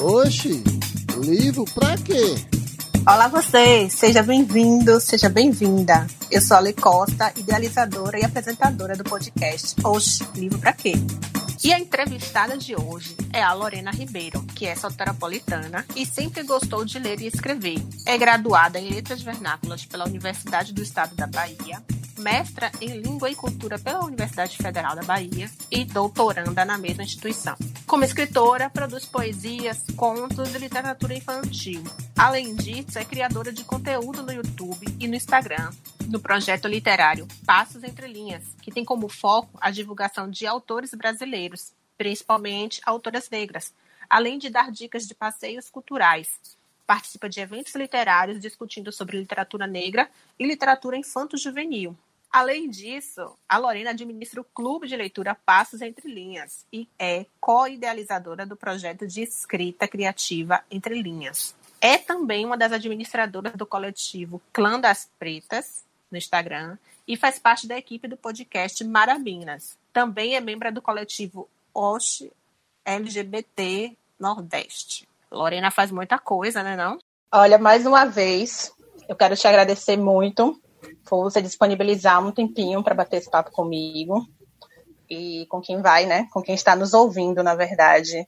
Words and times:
Oxi, 0.00 0.62
livro 1.16 1.64
pra 1.74 1.96
quê? 1.98 2.36
Olá 3.00 3.26
você, 3.26 3.90
seja 3.90 4.22
bem-vindo, 4.22 5.00
seja 5.00 5.28
bem-vinda. 5.28 6.06
Eu 6.30 6.40
sou 6.40 6.56
a 6.56 6.60
Ale 6.60 6.72
Costa, 6.72 7.32
idealizadora 7.36 8.20
e 8.20 8.24
apresentadora 8.24 8.94
do 8.96 9.02
podcast 9.02 9.74
Oxi, 9.84 10.24
livro 10.36 10.56
pra 10.60 10.72
quê? 10.72 10.92
E 11.64 11.72
a 11.72 11.80
entrevistada 11.80 12.56
de 12.56 12.76
hoje 12.76 13.16
é 13.32 13.42
a 13.42 13.52
Lorena 13.52 13.90
Ribeiro, 13.90 14.40
que 14.54 14.66
é 14.66 14.76
soteropolitana 14.76 15.84
e 15.96 16.06
sempre 16.06 16.44
gostou 16.44 16.84
de 16.84 17.00
ler 17.00 17.20
e 17.20 17.26
escrever. 17.26 17.82
É 18.06 18.16
graduada 18.16 18.78
em 18.78 18.90
Letras 18.90 19.20
Vernáculas 19.20 19.84
pela 19.84 20.04
Universidade 20.06 20.72
do 20.72 20.80
Estado 20.80 21.16
da 21.16 21.26
Bahia, 21.26 21.82
mestra 22.18 22.70
em 22.80 23.00
Língua 23.00 23.30
e 23.30 23.34
Cultura 23.34 23.78
pela 23.78 24.04
Universidade 24.04 24.56
Federal 24.56 24.94
da 24.94 25.02
Bahia 25.02 25.50
e 25.70 25.84
doutoranda 25.84 26.64
na 26.64 26.76
mesma 26.76 27.02
instituição. 27.02 27.56
Como 27.86 28.04
escritora, 28.04 28.68
produz 28.68 29.06
poesias, 29.06 29.84
contos 29.96 30.54
e 30.54 30.58
literatura 30.58 31.14
infantil. 31.14 31.82
Além 32.16 32.54
disso, 32.54 32.98
é 32.98 33.04
criadora 33.04 33.52
de 33.52 33.64
conteúdo 33.64 34.22
no 34.22 34.32
YouTube 34.32 34.86
e 35.00 35.08
no 35.08 35.14
Instagram, 35.14 35.70
no 36.08 36.20
projeto 36.20 36.68
literário 36.68 37.26
Passos 37.46 37.82
Entre 37.84 38.06
Linhas, 38.06 38.44
que 38.60 38.72
tem 38.72 38.84
como 38.84 39.08
foco 39.08 39.56
a 39.60 39.70
divulgação 39.70 40.30
de 40.30 40.46
autores 40.46 40.92
brasileiros, 40.94 41.72
principalmente 41.96 42.80
autoras 42.84 43.28
negras, 43.30 43.72
além 44.08 44.38
de 44.38 44.50
dar 44.50 44.70
dicas 44.70 45.06
de 45.06 45.14
passeios 45.14 45.70
culturais. 45.70 46.40
Participa 46.86 47.28
de 47.28 47.40
eventos 47.40 47.74
literários 47.74 48.40
discutindo 48.40 48.90
sobre 48.90 49.18
literatura 49.18 49.66
negra 49.66 50.10
e 50.38 50.46
literatura 50.46 50.96
infanto-juvenil. 50.96 51.94
Além 52.30 52.68
disso, 52.68 53.34
a 53.48 53.56
Lorena 53.56 53.90
administra 53.90 54.40
o 54.40 54.44
Clube 54.44 54.86
de 54.86 54.94
Leitura 54.94 55.34
Passos 55.34 55.80
Entre 55.80 56.12
Linhas 56.12 56.66
e 56.72 56.86
é 56.98 57.24
co-idealizadora 57.40 58.44
do 58.44 58.56
projeto 58.56 59.06
de 59.06 59.22
escrita 59.22 59.88
criativa 59.88 60.62
Entre 60.70 61.00
Linhas. 61.00 61.54
É 61.80 61.96
também 61.96 62.44
uma 62.44 62.56
das 62.56 62.72
administradoras 62.72 63.54
do 63.54 63.64
coletivo 63.64 64.42
Clã 64.52 64.78
das 64.78 65.10
Pretas, 65.18 65.84
no 66.10 66.18
Instagram, 66.18 66.76
e 67.06 67.16
faz 67.16 67.38
parte 67.38 67.66
da 67.66 67.78
equipe 67.78 68.06
do 68.06 68.16
podcast 68.16 68.84
Marabinas. 68.84 69.78
Também 69.92 70.36
é 70.36 70.40
membro 70.40 70.70
do 70.70 70.82
coletivo 70.82 71.48
OSH 71.72 72.30
LGBT 72.84 73.96
Nordeste. 74.18 75.08
Lorena 75.30 75.70
faz 75.70 75.90
muita 75.90 76.18
coisa, 76.18 76.62
né 76.62 76.76
não? 76.76 76.98
Olha, 77.32 77.58
mais 77.58 77.86
uma 77.86 78.04
vez, 78.04 78.72
eu 79.08 79.16
quero 79.16 79.36
te 79.36 79.46
agradecer 79.46 79.96
muito 79.96 80.60
por 81.08 81.22
você 81.24 81.40
disponibilizar 81.42 82.24
um 82.24 82.32
tempinho 82.32 82.82
para 82.82 82.94
bater 82.94 83.18
esse 83.18 83.30
papo 83.30 83.50
comigo 83.50 84.26
e 85.08 85.46
com 85.48 85.60
quem 85.60 85.80
vai, 85.80 86.06
né? 86.06 86.28
Com 86.32 86.42
quem 86.42 86.54
está 86.54 86.76
nos 86.76 86.92
ouvindo, 86.92 87.42
na 87.42 87.54
verdade, 87.54 88.26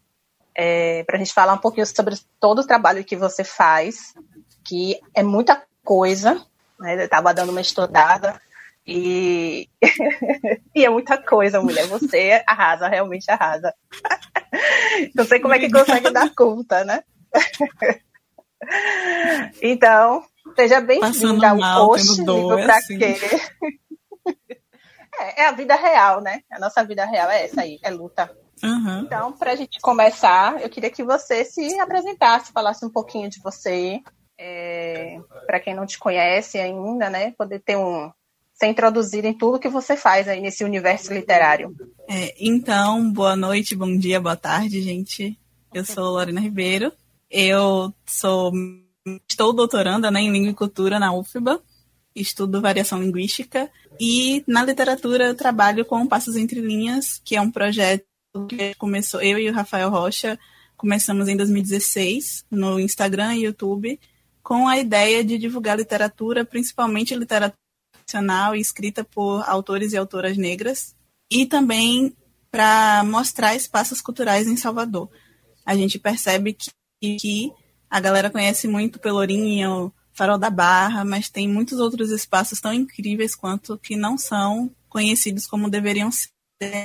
é, 0.54 1.04
para 1.04 1.16
a 1.16 1.18
gente 1.18 1.32
falar 1.32 1.52
um 1.52 1.58
pouquinho 1.58 1.86
sobre 1.86 2.16
todo 2.38 2.60
o 2.60 2.66
trabalho 2.66 3.04
que 3.04 3.16
você 3.16 3.44
faz, 3.44 4.14
que 4.64 4.98
é 5.14 5.22
muita 5.22 5.62
coisa, 5.84 6.44
né? 6.78 6.94
Eu 6.94 7.04
estava 7.04 7.34
dando 7.34 7.50
uma 7.50 7.60
estudada 7.60 8.40
e... 8.86 9.68
e 10.74 10.84
é 10.84 10.88
muita 10.88 11.18
coisa, 11.18 11.60
mulher. 11.60 11.86
Você 11.86 12.42
arrasa, 12.46 12.88
realmente 12.88 13.30
arrasa. 13.30 13.74
Não 15.14 15.24
sei 15.24 15.40
como 15.40 15.54
é 15.54 15.58
que 15.58 15.70
consegue 15.70 16.10
dar 16.10 16.34
conta, 16.34 16.84
né? 16.84 17.02
então, 19.62 20.24
seja 20.60 20.80
bem-vinda 20.80 21.48
ao 21.48 21.86
Post 21.86 22.20
Livro 22.20 22.62
Pra 22.62 22.76
assim. 22.76 22.98
Quê? 22.98 23.16
É, 25.18 25.42
é, 25.42 25.46
a 25.46 25.52
vida 25.52 25.74
real, 25.74 26.20
né? 26.20 26.40
A 26.50 26.58
nossa 26.58 26.84
vida 26.84 27.04
real 27.04 27.30
é 27.30 27.44
essa 27.44 27.62
aí, 27.62 27.78
é 27.82 27.90
luta. 27.90 28.30
Uhum. 28.62 29.00
Então, 29.00 29.32
para 29.32 29.52
a 29.52 29.56
gente 29.56 29.80
começar, 29.80 30.62
eu 30.62 30.68
queria 30.68 30.90
que 30.90 31.02
você 31.02 31.44
se 31.44 31.78
apresentasse, 31.78 32.52
falasse 32.52 32.84
um 32.84 32.90
pouquinho 32.90 33.28
de 33.28 33.40
você, 33.40 34.00
é, 34.38 35.18
para 35.46 35.60
quem 35.60 35.74
não 35.74 35.84
te 35.84 35.98
conhece 35.98 36.58
ainda, 36.58 37.10
né? 37.10 37.32
Poder 37.32 37.60
ter 37.60 37.76
um 37.76 38.10
ser 38.54 38.66
introduzido 38.68 39.26
em 39.26 39.36
tudo 39.36 39.58
que 39.58 39.68
você 39.68 39.96
faz 39.96 40.28
aí 40.28 40.40
nesse 40.40 40.64
universo 40.64 41.12
literário. 41.12 41.74
É, 42.08 42.34
então, 42.38 43.10
boa 43.10 43.34
noite, 43.34 43.74
bom 43.74 43.94
dia, 43.96 44.20
boa 44.20 44.36
tarde, 44.36 44.82
gente. 44.82 45.38
Eu 45.72 45.84
sou 45.84 46.04
Lorena 46.04 46.40
Ribeiro. 46.40 46.92
Eu 47.30 47.92
sou 48.06 48.52
estou 49.28 49.52
doutoranda 49.52 50.10
né, 50.10 50.20
em 50.20 50.32
língua 50.32 50.50
e 50.50 50.54
cultura 50.54 50.98
na 50.98 51.12
UFBA. 51.12 51.62
Estudo 52.14 52.60
variação 52.60 53.00
linguística 53.00 53.70
e 54.00 54.42
na 54.46 54.64
literatura 54.64 55.26
eu 55.26 55.34
trabalho 55.34 55.84
com 55.84 56.06
Passos 56.06 56.36
Entre 56.36 56.60
Linhas, 56.60 57.20
que 57.24 57.36
é 57.36 57.40
um 57.40 57.50
projeto 57.50 58.04
que 58.48 58.74
começou 58.74 59.22
eu 59.22 59.38
e 59.38 59.48
o 59.48 59.52
Rafael 59.52 59.90
Rocha 59.90 60.38
começamos 60.80 61.28
em 61.28 61.36
2016 61.36 62.46
no 62.50 62.80
Instagram 62.80 63.34
e 63.34 63.44
YouTube 63.44 64.00
com 64.42 64.66
a 64.66 64.78
ideia 64.78 65.22
de 65.22 65.36
divulgar 65.36 65.76
literatura, 65.76 66.42
principalmente 66.42 67.14
literatura 67.14 67.58
nacional 67.98 68.56
e 68.56 68.60
escrita 68.60 69.04
por 69.04 69.46
autores 69.46 69.92
e 69.92 69.98
autoras 69.98 70.38
negras, 70.38 70.96
e 71.30 71.44
também 71.44 72.16
para 72.50 73.04
mostrar 73.04 73.54
espaços 73.54 74.00
culturais 74.00 74.48
em 74.48 74.56
Salvador. 74.56 75.10
A 75.66 75.76
gente 75.76 75.98
percebe 75.98 76.54
que, 76.54 76.70
que 77.16 77.52
a 77.90 77.98
galera 78.00 78.30
conhece 78.30 78.68
muito 78.68 79.00
Pelourinho, 79.00 79.92
Farol 80.12 80.38
da 80.38 80.48
Barra, 80.48 81.04
mas 81.04 81.28
tem 81.28 81.48
muitos 81.48 81.80
outros 81.80 82.10
espaços 82.10 82.60
tão 82.60 82.72
incríveis 82.72 83.34
quanto 83.34 83.76
que 83.78 83.96
não 83.96 84.16
são 84.16 84.70
conhecidos 84.88 85.46
como 85.46 85.68
deveriam 85.68 86.10
ser. 86.10 86.30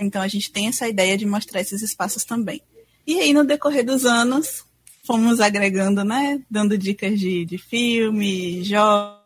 Então 0.01 0.21
a 0.21 0.27
gente 0.27 0.51
tem 0.51 0.67
essa 0.67 0.87
ideia 0.87 1.17
de 1.17 1.25
mostrar 1.25 1.61
esses 1.61 1.81
espaços 1.81 2.23
também. 2.23 2.61
E 3.05 3.19
aí, 3.19 3.33
no 3.33 3.43
decorrer 3.43 3.85
dos 3.85 4.05
anos, 4.05 4.65
fomos 5.05 5.39
agregando, 5.39 6.03
né? 6.03 6.41
Dando 6.49 6.77
dicas 6.77 7.19
de, 7.19 7.45
de 7.45 7.57
filme, 7.57 8.63
jogos, 8.63 9.21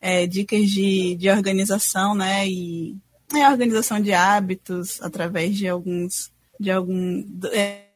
é, 0.00 0.26
dicas 0.26 0.70
de, 0.70 1.14
de 1.16 1.28
organização, 1.28 2.14
né? 2.14 2.48
E 2.48 2.96
é, 3.34 3.48
organização 3.48 4.00
de 4.00 4.12
hábitos 4.12 5.00
através 5.02 5.56
de 5.56 5.68
alguns, 5.68 6.32
de 6.58 6.70
algum, 6.70 7.22
é, 7.52 7.89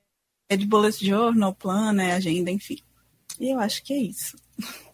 de 0.51 0.67
bullet 0.67 1.05
journal, 1.05 1.55
plano, 1.55 1.93
né, 1.93 2.13
agenda, 2.13 2.51
enfim. 2.51 2.79
E 3.41 3.51
eu 3.51 3.59
acho 3.59 3.83
que 3.83 3.93
é 3.93 3.99
isso. 3.99 4.37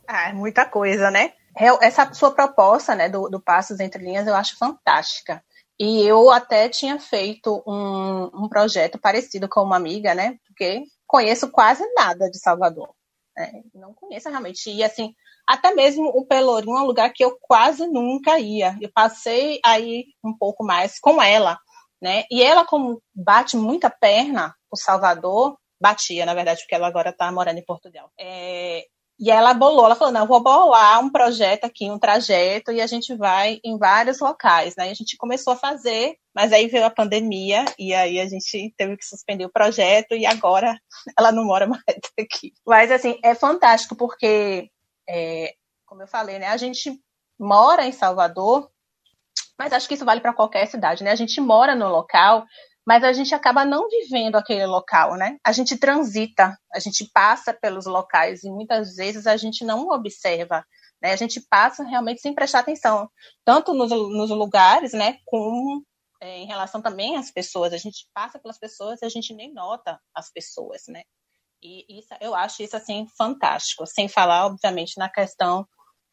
Ah, 0.07 0.31
é 0.31 0.33
muita 0.33 0.65
coisa, 0.65 1.11
né? 1.11 1.33
Essa 1.81 2.13
sua 2.15 2.31
proposta, 2.31 2.95
né, 2.95 3.09
do, 3.09 3.29
do 3.29 3.41
Passos 3.41 3.81
Entre 3.81 4.03
Linhas, 4.03 4.27
eu 4.27 4.35
acho 4.35 4.57
fantástica. 4.57 5.43
E 5.79 6.03
eu 6.07 6.31
até 6.31 6.69
tinha 6.69 6.99
feito 6.99 7.63
um, 7.67 8.45
um 8.45 8.49
projeto 8.49 8.99
parecido 8.99 9.49
com 9.49 9.63
uma 9.63 9.77
amiga, 9.77 10.15
né? 10.15 10.39
Porque 10.47 10.83
conheço 11.07 11.51
quase 11.51 11.83
nada 11.95 12.31
de 12.31 12.39
Salvador. 12.39 12.95
Né? 13.37 13.63
Não 13.75 13.95
conheço 13.95 14.29
realmente. 14.29 14.71
E 14.71 14.85
assim, 14.85 15.15
até 15.47 15.75
mesmo 15.75 16.09
o 16.09 16.27
Pelourinho 16.27 16.77
é 16.77 16.83
um 16.83 16.87
lugar 16.87 17.11
que 17.13 17.25
eu 17.25 17.37
quase 17.41 17.87
nunca 17.87 18.39
ia. 18.39 18.77
Eu 18.81 18.91
passei 18.93 19.59
aí 19.65 20.05
um 20.23 20.37
pouco 20.37 20.63
mais 20.63 21.01
com 21.01 21.21
ela, 21.21 21.59
né? 22.01 22.25
E 22.31 22.43
ela, 22.43 22.65
como 22.65 23.03
bate 23.15 23.57
muita 23.57 23.91
perna, 23.91 24.55
o 24.71 24.77
Salvador, 24.77 25.59
batia, 25.81 26.27
na 26.27 26.35
verdade, 26.35 26.61
porque 26.61 26.75
ela 26.75 26.87
agora 26.87 27.11
está 27.11 27.31
morando 27.33 27.59
em 27.59 27.65
Portugal. 27.65 28.11
É, 28.19 28.85
e 29.21 29.31
ela 29.31 29.53
bolou, 29.53 29.85
ela 29.85 29.95
falou, 29.95 30.15
não, 30.15 30.27
vou 30.27 30.43
bolar 30.43 30.99
um 30.99 31.13
projeto 31.13 31.65
aqui, 31.65 31.91
um 31.91 31.99
trajeto, 31.99 32.73
e 32.73 32.81
a 32.81 32.87
gente 32.87 33.15
vai 33.15 33.61
em 33.63 33.77
vários 33.77 34.19
locais, 34.19 34.75
né? 34.77 34.89
E 34.89 34.91
a 34.93 34.95
gente 34.95 35.15
começou 35.19 35.53
a 35.53 35.57
fazer, 35.57 36.17
mas 36.35 36.55
aí 36.55 36.69
veio 36.69 36.87
a 36.87 36.91
pandemia, 36.91 37.67
e 37.79 37.93
aí 37.93 38.19
a 38.19 38.27
gente 38.27 38.73
teve 38.79 38.97
que 38.97 39.05
suspender 39.05 39.45
o 39.45 39.53
projeto, 39.53 40.15
e 40.15 40.25
agora 40.25 40.75
ela 41.19 41.31
não 41.31 41.45
mora 41.45 41.67
mais 41.67 41.83
aqui. 42.19 42.55
Mas, 42.67 42.91
assim, 42.91 43.19
é 43.23 43.35
fantástico, 43.35 43.95
porque, 43.95 44.71
é, 45.07 45.53
como 45.85 46.03
eu 46.03 46.09
falei, 46.09 46.39
né? 46.39 46.47
A 46.47 46.57
gente 46.57 46.99
mora 47.39 47.87
em 47.87 47.93
Salvador, 47.93 48.71
mas 49.61 49.75
acho 49.75 49.87
que 49.87 49.95
isso 49.95 50.07
vale 50.07 50.23
para 50.23 50.33
qualquer 50.33 50.67
cidade, 50.67 51.05
né? 51.05 51.11
A 51.11 51.17
gente 51.17 51.41
mora 51.41 51.75
no 51.75 51.89
local 51.89 52.47
mas 52.87 53.05
a 53.05 53.13
gente 53.13 53.35
acaba 53.35 53.65
não 53.65 53.89
vivendo 53.89 54.37
aquele 54.37 54.67
local, 54.67 55.15
né? 55.15 55.39
A 55.45 55.53
gente 55.53 55.77
transita, 55.77 56.59
a 56.73 56.81
gente 56.81 57.09
passa 57.13 57.53
pelos 57.53 57.87
locais 57.87 58.43
e 58.43 58.51
muitas 58.51 58.97
vezes 58.97 59.27
a 59.29 59.37
gente 59.37 59.65
não 59.65 59.89
observa, 59.91 60.65
né? 61.01 61.13
A 61.13 61.17
gente 61.17 61.41
passa 61.49 61.85
realmente 61.85 62.21
sem 62.21 62.35
prestar 62.35 62.61
atenção, 62.61 63.09
tanto 63.45 63.75
nos, 63.75 63.91
nos 63.91 64.31
lugares, 64.31 64.93
né, 64.93 65.19
como 65.25 65.85
é, 66.21 66.39
em 66.39 66.47
relação 66.47 66.83
também 66.83 67.17
às 67.17 67.31
pessoas. 67.31 67.73
A 67.73 67.79
gente 67.79 68.09
passa 68.13 68.39
pelas 68.39 68.59
pessoas 68.59 69.01
e 69.03 69.05
a 69.05 69.09
gente 69.09 69.35
nem 69.35 69.53
nota 69.53 70.01
as 70.15 70.31
pessoas, 70.31 70.83
né? 70.89 71.03
E 71.63 71.99
isso, 71.99 72.09
eu 72.21 72.35
acho 72.35 72.63
isso 72.63 72.77
assim 72.77 73.07
fantástico, 73.17 73.87
sem 73.87 74.09
falar, 74.09 74.47
obviamente, 74.47 74.99
na 74.99 75.09
questão 75.09 75.67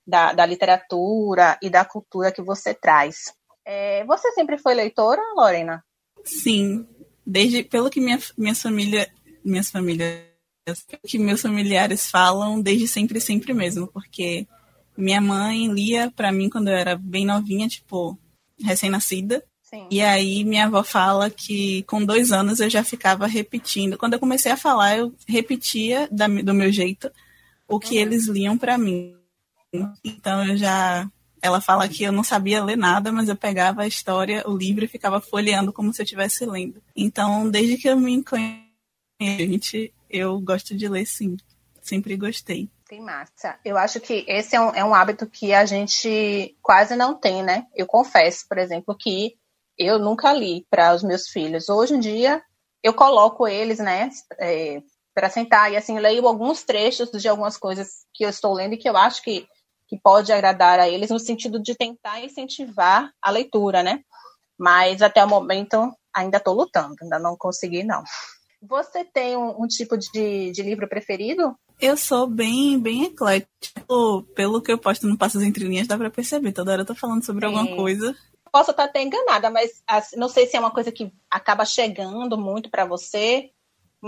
da, 0.05 0.33
da 0.33 0.45
literatura 0.45 1.57
e 1.61 1.69
da 1.69 1.83
cultura 1.83 2.31
que 2.31 2.41
você 2.41 2.73
traz. 2.73 3.33
É, 3.69 4.05
você 4.05 4.31
sempre 4.31 4.57
foi 4.57 4.73
leitora, 4.73 5.21
Lorena? 5.35 5.83
Sim, 6.23 6.87
desde 7.25 7.63
pelo 7.63 7.89
que 7.89 7.99
minha, 7.99 8.17
minha 8.37 8.55
família, 8.55 9.11
minhas 9.43 9.69
famílias, 9.69 10.23
que 11.05 11.19
meus 11.19 11.41
familiares 11.41 12.09
falam, 12.09 12.61
desde 12.61 12.87
sempre, 12.87 13.19
sempre 13.19 13.53
mesmo, 13.53 13.87
porque 13.87 14.47
minha 14.97 15.19
mãe 15.19 15.67
lia 15.67 16.09
para 16.15 16.31
mim 16.31 16.49
quando 16.49 16.69
eu 16.69 16.75
era 16.75 16.95
bem 16.95 17.25
novinha, 17.25 17.67
tipo, 17.67 18.17
recém-nascida, 18.63 19.43
Sim. 19.69 19.85
E 19.91 20.01
aí 20.01 20.45
minha 20.45 20.65
avó 20.67 20.81
fala 20.81 21.29
que 21.29 21.83
com 21.83 22.03
dois 22.05 22.31
anos 22.31 22.61
eu 22.61 22.69
já 22.69 22.85
ficava 22.85 23.27
repetindo. 23.27 23.97
Quando 23.97 24.13
eu 24.13 24.19
comecei 24.19 24.49
a 24.49 24.55
falar, 24.55 24.97
eu 24.97 25.13
repetia 25.27 26.07
da, 26.09 26.25
do 26.25 26.53
meu 26.53 26.71
jeito 26.71 27.11
o 27.67 27.77
que 27.77 27.95
uhum. 27.95 28.01
eles 28.01 28.27
liam 28.27 28.57
para 28.57 28.77
mim. 28.77 29.13
Então 30.05 30.47
eu 30.47 30.55
já. 30.55 31.05
Ela 31.41 31.61
fala 31.61 31.87
que 31.87 32.03
eu 32.03 32.11
não 32.11 32.23
sabia 32.23 32.63
ler 32.63 32.77
nada, 32.77 33.11
mas 33.11 33.29
eu 33.29 33.35
pegava 33.35 33.83
a 33.83 33.87
história, 33.87 34.43
o 34.47 34.57
livro 34.57 34.85
e 34.85 34.87
ficava 34.87 35.21
folheando 35.21 35.71
como 35.71 35.93
se 35.93 36.01
eu 36.01 36.03
estivesse 36.03 36.45
lendo. 36.45 36.81
Então, 36.95 37.49
desde 37.49 37.77
que 37.77 37.87
eu 37.87 37.97
me 37.97 38.23
conheço, 38.23 39.89
eu 40.09 40.39
gosto 40.39 40.75
de 40.75 40.87
ler 40.87 41.05
sim. 41.05 41.37
Sempre 41.81 42.17
gostei. 42.17 42.69
Tem 42.87 43.01
massa. 43.01 43.57
Eu 43.63 43.77
acho 43.77 43.99
que 43.99 44.25
esse 44.27 44.55
é 44.55 44.61
um, 44.61 44.69
é 44.69 44.83
um 44.83 44.93
hábito 44.93 45.27
que 45.27 45.53
a 45.53 45.65
gente 45.65 46.55
quase 46.61 46.95
não 46.95 47.13
tem, 47.15 47.43
né? 47.43 47.65
Eu 47.75 47.85
confesso, 47.85 48.45
por 48.47 48.57
exemplo, 48.57 48.95
que 48.97 49.37
eu 49.77 49.99
nunca 49.99 50.33
li 50.33 50.65
para 50.69 50.93
os 50.93 51.03
meus 51.03 51.27
filhos. 51.27 51.69
Hoje 51.69 51.93
em 51.93 51.99
dia, 51.99 52.41
eu 52.81 52.93
coloco 52.93 53.47
eles, 53.47 53.79
né, 53.79 54.09
é, 54.39 54.81
para 55.13 55.29
sentar 55.29 55.71
e 55.71 55.75
assim 55.75 55.99
leio 55.99 56.27
alguns 56.27 56.63
trechos 56.63 57.09
de 57.11 57.27
algumas 57.27 57.57
coisas 57.57 58.05
que 58.13 58.23
eu 58.23 58.29
estou 58.29 58.53
lendo 58.53 58.73
e 58.73 58.77
que 58.77 58.89
eu 58.89 58.95
acho 58.95 59.21
que, 59.21 59.47
que 59.87 59.97
pode 59.97 60.31
agradar 60.31 60.79
a 60.79 60.89
eles 60.89 61.09
no 61.09 61.19
sentido 61.19 61.61
de 61.61 61.75
tentar 61.75 62.21
incentivar 62.21 63.11
a 63.21 63.31
leitura, 63.31 63.81
né? 63.81 64.01
Mas 64.57 65.01
até 65.01 65.23
o 65.23 65.29
momento 65.29 65.91
ainda 66.13 66.37
estou 66.37 66.53
lutando, 66.53 66.95
ainda 67.01 67.19
não 67.19 67.37
consegui 67.37 67.83
não. 67.83 68.03
Você 68.61 69.05
tem 69.05 69.37
um, 69.37 69.63
um 69.63 69.67
tipo 69.67 69.97
de, 69.97 70.51
de 70.51 70.63
livro 70.63 70.89
preferido? 70.89 71.55
Eu 71.79 71.95
sou 71.95 72.27
bem, 72.27 72.79
bem 72.79 73.03
eclético. 73.03 74.23
Pelo 74.35 74.61
que 74.61 74.71
eu 74.71 74.79
posto 74.79 75.07
no 75.07 75.17
Passos 75.17 75.43
Entre 75.43 75.67
Linhas, 75.67 75.87
dá 75.87 75.97
pra 75.97 76.09
perceber. 76.09 76.51
Toda 76.51 76.71
hora 76.71 76.81
eu 76.81 76.85
tô 76.85 76.95
falando 76.95 77.23
sobre 77.23 77.47
Sim. 77.47 77.55
alguma 77.55 77.75
coisa. 77.75 78.15
Posso 78.51 78.71
estar 78.71 78.85
até 78.85 79.03
enganada, 79.03 79.51
mas 79.51 79.83
assim, 79.85 80.17
não 80.17 80.27
sei 80.27 80.47
se 80.47 80.55
é 80.55 80.59
uma 80.59 80.71
coisa 80.71 80.91
que 80.91 81.11
acaba 81.29 81.65
chegando 81.65 82.37
muito 82.37 82.69
para 82.71 82.85
você. 82.85 83.51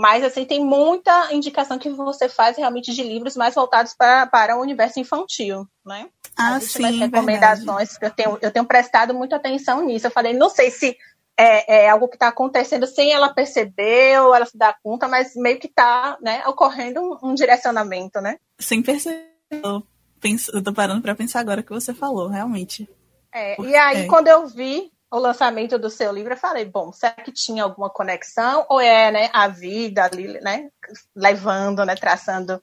Mas, 0.00 0.24
assim, 0.24 0.46
tem 0.46 0.64
muita 0.64 1.30
indicação 1.30 1.78
que 1.78 1.90
você 1.90 2.26
faz 2.26 2.56
realmente 2.56 2.90
de 2.94 3.02
livros 3.02 3.36
mais 3.36 3.54
voltados 3.54 3.92
para, 3.92 4.26
para 4.26 4.56
o 4.56 4.62
universo 4.62 4.98
infantil, 4.98 5.68
né? 5.84 6.08
Ah, 6.34 6.58
sim, 6.58 6.98
recomendações 6.98 7.98
que 7.98 8.06
eu 8.06 8.10
tenho, 8.10 8.38
eu 8.40 8.50
tenho 8.50 8.64
prestado 8.64 9.12
muita 9.12 9.36
atenção 9.36 9.84
nisso. 9.84 10.06
Eu 10.06 10.10
falei, 10.10 10.32
não 10.32 10.48
sei 10.48 10.70
se 10.70 10.96
é, 11.38 11.84
é 11.84 11.90
algo 11.90 12.08
que 12.08 12.16
está 12.16 12.28
acontecendo 12.28 12.86
sem 12.86 13.12
ela 13.12 13.28
perceber 13.28 14.18
ou 14.22 14.34
ela 14.34 14.46
se 14.46 14.56
dar 14.56 14.74
conta, 14.82 15.06
mas 15.06 15.34
meio 15.36 15.58
que 15.58 15.66
está 15.66 16.16
né, 16.22 16.42
ocorrendo 16.46 17.02
um, 17.02 17.32
um, 17.32 17.34
direcionamento, 17.34 18.22
né? 18.22 18.38
Sem 18.58 18.82
perceber. 18.82 19.28
Eu, 19.50 19.82
penso, 20.18 20.50
eu 20.56 20.64
tô 20.64 20.72
parando 20.72 21.02
para 21.02 21.14
pensar 21.14 21.40
agora 21.40 21.62
que 21.62 21.74
você 21.74 21.92
falou, 21.92 22.28
realmente. 22.28 22.88
É, 23.34 23.60
e 23.60 23.76
aí, 23.76 24.04
é. 24.04 24.06
quando 24.06 24.28
eu 24.28 24.46
vi 24.46 24.90
o 25.10 25.18
lançamento 25.18 25.78
do 25.78 25.90
seu 25.90 26.12
livro, 26.12 26.32
eu 26.32 26.38
falei, 26.38 26.64
bom, 26.64 26.92
será 26.92 27.12
que 27.12 27.32
tinha 27.32 27.64
alguma 27.64 27.90
conexão? 27.90 28.64
Ou 28.68 28.80
é 28.80 29.10
né, 29.10 29.30
a 29.32 29.48
vida 29.48 30.04
ali, 30.04 30.40
né? 30.40 30.70
Levando, 31.16 31.84
né, 31.84 31.96
traçando 31.96 32.62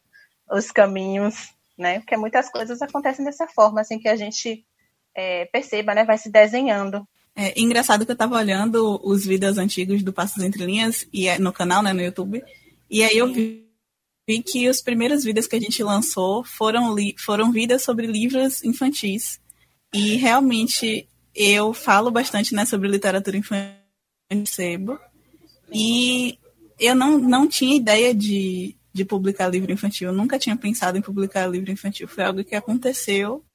os 0.49 0.71
caminhos, 0.71 1.53
né? 1.77 1.99
Porque 1.99 2.15
muitas 2.15 2.49
coisas 2.49 2.81
acontecem 2.81 3.25
dessa 3.25 3.47
forma, 3.47 3.81
assim, 3.81 3.99
que 3.99 4.07
a 4.07 4.15
gente 4.15 4.65
é, 5.13 5.45
perceba, 5.45 5.93
né? 5.93 6.05
Vai 6.05 6.17
se 6.17 6.31
desenhando. 6.31 7.05
É 7.35 7.59
engraçado 7.59 8.05
que 8.05 8.11
eu 8.11 8.13
estava 8.13 8.35
olhando 8.35 8.99
os 9.03 9.25
vídeos 9.25 9.57
antigos 9.57 10.01
do 10.01 10.13
Passos 10.13 10.41
Entre 10.41 10.65
Linhas 10.65 11.05
e 11.13 11.27
é 11.27 11.37
no 11.37 11.53
canal, 11.53 11.83
né, 11.83 11.93
no 11.93 12.01
YouTube, 12.01 12.43
e 12.89 13.03
aí 13.03 13.17
eu 13.17 13.31
vi, 13.31 13.69
vi 14.27 14.41
que 14.41 14.67
os 14.69 14.81
primeiros 14.81 15.23
vídeos 15.23 15.45
que 15.45 15.55
a 15.55 15.59
gente 15.59 15.83
lançou 15.83 16.43
foram, 16.43 16.95
foram 17.23 17.51
vídeos 17.51 17.83
sobre 17.83 18.07
livros 18.07 18.63
infantis. 18.63 19.39
E 19.93 20.15
realmente 20.15 21.07
eu 21.37 21.71
falo 21.73 22.09
bastante 22.09 22.55
né, 22.55 22.65
sobre 22.65 22.87
literatura 22.87 23.37
infantil 23.37 23.77
sebo. 24.45 24.99
E 25.71 26.39
eu 26.79 26.95
não, 26.95 27.17
não 27.17 27.47
tinha 27.47 27.75
ideia 27.75 28.13
de, 28.13 28.75
de 28.91 29.05
publicar 29.05 29.47
livro 29.47 29.71
infantil. 29.71 30.09
Eu 30.09 30.13
nunca 30.15 30.39
tinha 30.39 30.57
pensado 30.57 30.97
em 30.97 31.01
publicar 31.01 31.47
livro 31.47 31.71
infantil. 31.71 32.07
Foi 32.07 32.23
algo 32.23 32.43
que 32.43 32.55
aconteceu. 32.55 33.45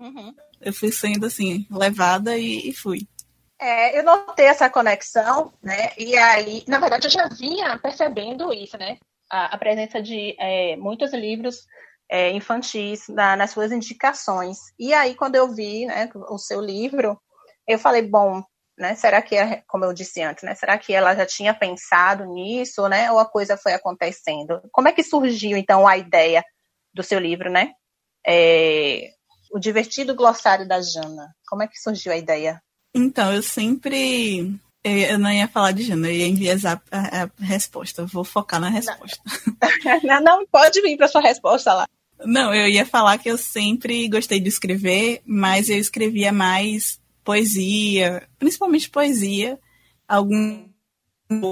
Uhum. 0.00 0.34
Eu 0.60 0.72
fui 0.72 0.90
sendo 0.90 1.26
assim, 1.26 1.66
levada 1.70 2.36
e, 2.36 2.68
e 2.68 2.74
fui. 2.74 3.06
É, 3.58 3.98
eu 3.98 4.02
notei 4.02 4.46
essa 4.46 4.70
conexão, 4.70 5.52
né? 5.62 5.92
E 5.98 6.16
aí, 6.16 6.64
na 6.66 6.78
verdade, 6.78 7.06
eu 7.06 7.10
já 7.10 7.28
vinha 7.28 7.78
percebendo 7.78 8.52
isso, 8.52 8.76
né? 8.78 8.98
A, 9.30 9.54
a 9.54 9.58
presença 9.58 10.02
de 10.02 10.34
é, 10.38 10.76
muitos 10.76 11.12
livros 11.12 11.66
é, 12.10 12.32
infantis 12.32 13.06
na, 13.08 13.36
nas 13.36 13.52
suas 13.52 13.70
indicações. 13.70 14.58
E 14.76 14.92
aí, 14.92 15.14
quando 15.14 15.36
eu 15.36 15.48
vi 15.48 15.86
né, 15.86 16.10
o 16.28 16.36
seu 16.36 16.60
livro, 16.60 17.16
eu 17.68 17.78
falei, 17.78 18.02
bom, 18.02 18.42
né? 18.76 18.96
Será 18.96 19.22
que, 19.22 19.36
é, 19.36 19.62
como 19.68 19.84
eu 19.84 19.92
disse 19.92 20.20
antes, 20.22 20.42
né? 20.42 20.54
Será 20.56 20.76
que 20.76 20.92
ela 20.92 21.14
já 21.14 21.24
tinha 21.24 21.54
pensado 21.54 22.24
nisso, 22.24 22.88
né? 22.88 23.12
Ou 23.12 23.18
a 23.20 23.26
coisa 23.26 23.56
foi 23.56 23.74
acontecendo? 23.74 24.60
Como 24.72 24.88
é 24.88 24.92
que 24.92 25.04
surgiu, 25.04 25.56
então, 25.56 25.86
a 25.86 25.96
ideia 25.96 26.42
do 26.92 27.02
seu 27.02 27.20
livro, 27.20 27.48
né? 27.48 27.70
É, 28.26 29.10
o 29.52 29.60
divertido 29.60 30.14
glossário 30.14 30.66
da 30.66 30.80
Jana. 30.80 31.28
Como 31.48 31.62
é 31.62 31.68
que 31.68 31.78
surgiu 31.78 32.12
a 32.12 32.16
ideia? 32.16 32.60
Então, 32.92 33.32
eu 33.32 33.42
sempre. 33.42 34.52
Eu 34.82 35.18
não 35.18 35.30
ia 35.30 35.46
falar 35.46 35.72
de 35.72 35.82
gênero, 35.82 36.12
eu 36.12 36.16
ia 36.16 36.26
enviesar 36.26 36.82
a, 36.90 37.24
a 37.24 37.30
resposta. 37.38 38.02
Eu 38.02 38.06
vou 38.06 38.24
focar 38.24 38.58
na 38.58 38.70
resposta. 38.70 39.22
Não, 40.02 40.20
não 40.22 40.46
pode 40.46 40.80
vir 40.80 40.96
para 40.96 41.06
sua 41.06 41.20
resposta 41.20 41.74
lá. 41.74 41.86
Não, 42.24 42.54
eu 42.54 42.68
ia 42.68 42.84
falar 42.84 43.18
que 43.18 43.30
eu 43.30 43.38
sempre 43.38 44.08
gostei 44.08 44.40
de 44.40 44.48
escrever, 44.48 45.22
mas 45.24 45.68
eu 45.68 45.78
escrevia 45.78 46.32
mais 46.32 47.00
poesia, 47.24 48.28
principalmente 48.38 48.90
poesia, 48.90 49.58
algum 50.06 50.68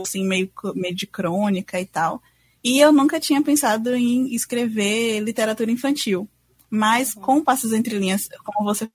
assim 0.02 0.24
meio, 0.26 0.50
meio 0.74 0.94
de 0.94 1.06
crônica 1.06 1.80
e 1.80 1.86
tal. 1.86 2.22
E 2.62 2.80
eu 2.80 2.92
nunca 2.92 3.20
tinha 3.20 3.42
pensado 3.42 3.94
em 3.94 4.34
escrever 4.34 5.20
literatura 5.20 5.70
infantil. 5.70 6.28
Mas 6.70 7.14
uhum. 7.14 7.22
com 7.22 7.44
Passos 7.44 7.72
Entre 7.72 7.98
Linhas, 7.98 8.28
como 8.44 8.68
você 8.68 8.90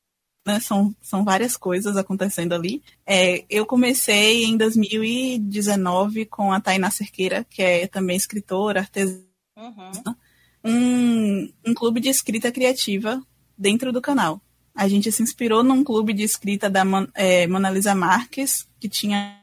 né, 0.45 0.59
são, 0.59 0.93
são 1.01 1.23
várias 1.23 1.55
coisas 1.55 1.95
acontecendo 1.97 2.53
ali. 2.53 2.83
É, 3.05 3.45
eu 3.49 3.65
comecei 3.65 4.43
em 4.43 4.57
2019 4.57 6.25
com 6.25 6.51
a 6.51 6.59
Tainá 6.59 6.91
Cerqueira, 6.91 7.45
que 7.49 7.61
é 7.61 7.87
também 7.87 8.17
escritora, 8.17 8.81
artesã, 8.81 9.21
uhum. 9.57 10.15
Um, 10.63 11.51
um 11.65 11.73
clube 11.73 11.99
de 11.99 12.09
escrita 12.09 12.51
criativa 12.51 13.21
dentro 13.57 13.91
do 13.91 14.01
canal. 14.01 14.41
A 14.75 14.87
gente 14.87 15.11
se 15.11 15.21
inspirou 15.21 15.63
num 15.63 15.83
clube 15.83 16.13
de 16.13 16.23
escrita 16.23 16.69
da 16.69 16.83
é, 17.13 17.45
Mona 17.47 17.69
Lisa 17.69 17.93
Marques, 17.93 18.67
que 18.79 18.89
tinha 18.89 19.39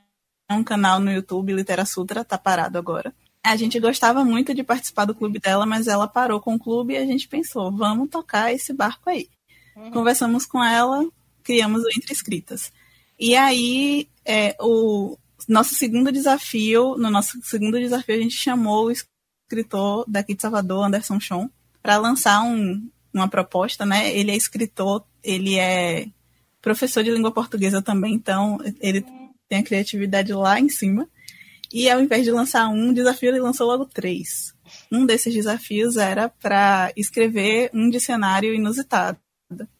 um 0.50 0.64
canal 0.64 0.98
no 0.98 1.12
YouTube, 1.12 1.52
Litera 1.52 1.84
Sutra, 1.84 2.24
tá 2.24 2.36
parado 2.36 2.76
agora. 2.78 3.14
A 3.42 3.56
gente 3.56 3.78
gostava 3.78 4.24
muito 4.24 4.52
de 4.52 4.62
participar 4.62 5.04
do 5.04 5.14
clube 5.14 5.38
dela, 5.38 5.64
mas 5.64 5.86
ela 5.86 6.08
parou 6.08 6.40
com 6.40 6.54
o 6.54 6.58
clube 6.58 6.94
e 6.94 6.96
a 6.96 7.06
gente 7.06 7.28
pensou, 7.28 7.70
vamos 7.70 8.10
tocar 8.10 8.52
esse 8.52 8.72
barco 8.72 9.08
aí. 9.08 9.28
Uhum. 9.76 9.90
Conversamos 9.92 10.44
com 10.44 10.62
ela, 10.62 11.06
criamos 11.42 11.82
o 11.82 11.88
Entre 11.88 12.12
Escritas. 12.12 12.72
E 13.18 13.36
aí, 13.36 14.08
é, 14.24 14.56
o 14.60 15.16
nosso 15.48 15.74
segundo 15.74 16.12
desafio, 16.12 16.96
no 16.96 17.10
nosso 17.10 17.38
segundo 17.42 17.78
desafio, 17.78 18.16
a 18.16 18.18
gente 18.18 18.36
chamou 18.36 18.86
o 18.86 18.90
escritor 19.50 20.04
daqui 20.06 20.34
de 20.34 20.42
Salvador, 20.42 20.86
Anderson 20.86 21.18
Chon, 21.18 21.50
para 21.82 21.98
lançar 21.98 22.42
um, 22.42 22.88
uma 23.12 23.28
proposta, 23.28 23.84
né? 23.84 24.16
Ele 24.16 24.30
é 24.30 24.36
escritor, 24.36 25.04
ele 25.22 25.58
é 25.58 26.06
professor 26.62 27.02
de 27.02 27.10
língua 27.10 27.32
portuguesa 27.32 27.82
também, 27.82 28.14
então 28.14 28.58
ele 28.80 29.04
tem 29.48 29.58
a 29.58 29.64
criatividade 29.64 30.32
lá 30.32 30.60
em 30.60 30.68
cima. 30.68 31.08
E 31.72 31.88
ao 31.88 32.00
invés 32.00 32.24
de 32.24 32.30
lançar 32.30 32.68
um 32.68 32.92
desafio, 32.92 33.30
ele 33.30 33.40
lançou 33.40 33.66
logo 33.66 33.84
três. 33.86 34.54
Um 34.90 35.06
desses 35.06 35.32
desafios 35.32 35.96
era 35.96 36.28
para 36.28 36.92
escrever 36.96 37.70
um 37.72 37.88
dicionário 37.88 38.54
inusitado. 38.54 39.18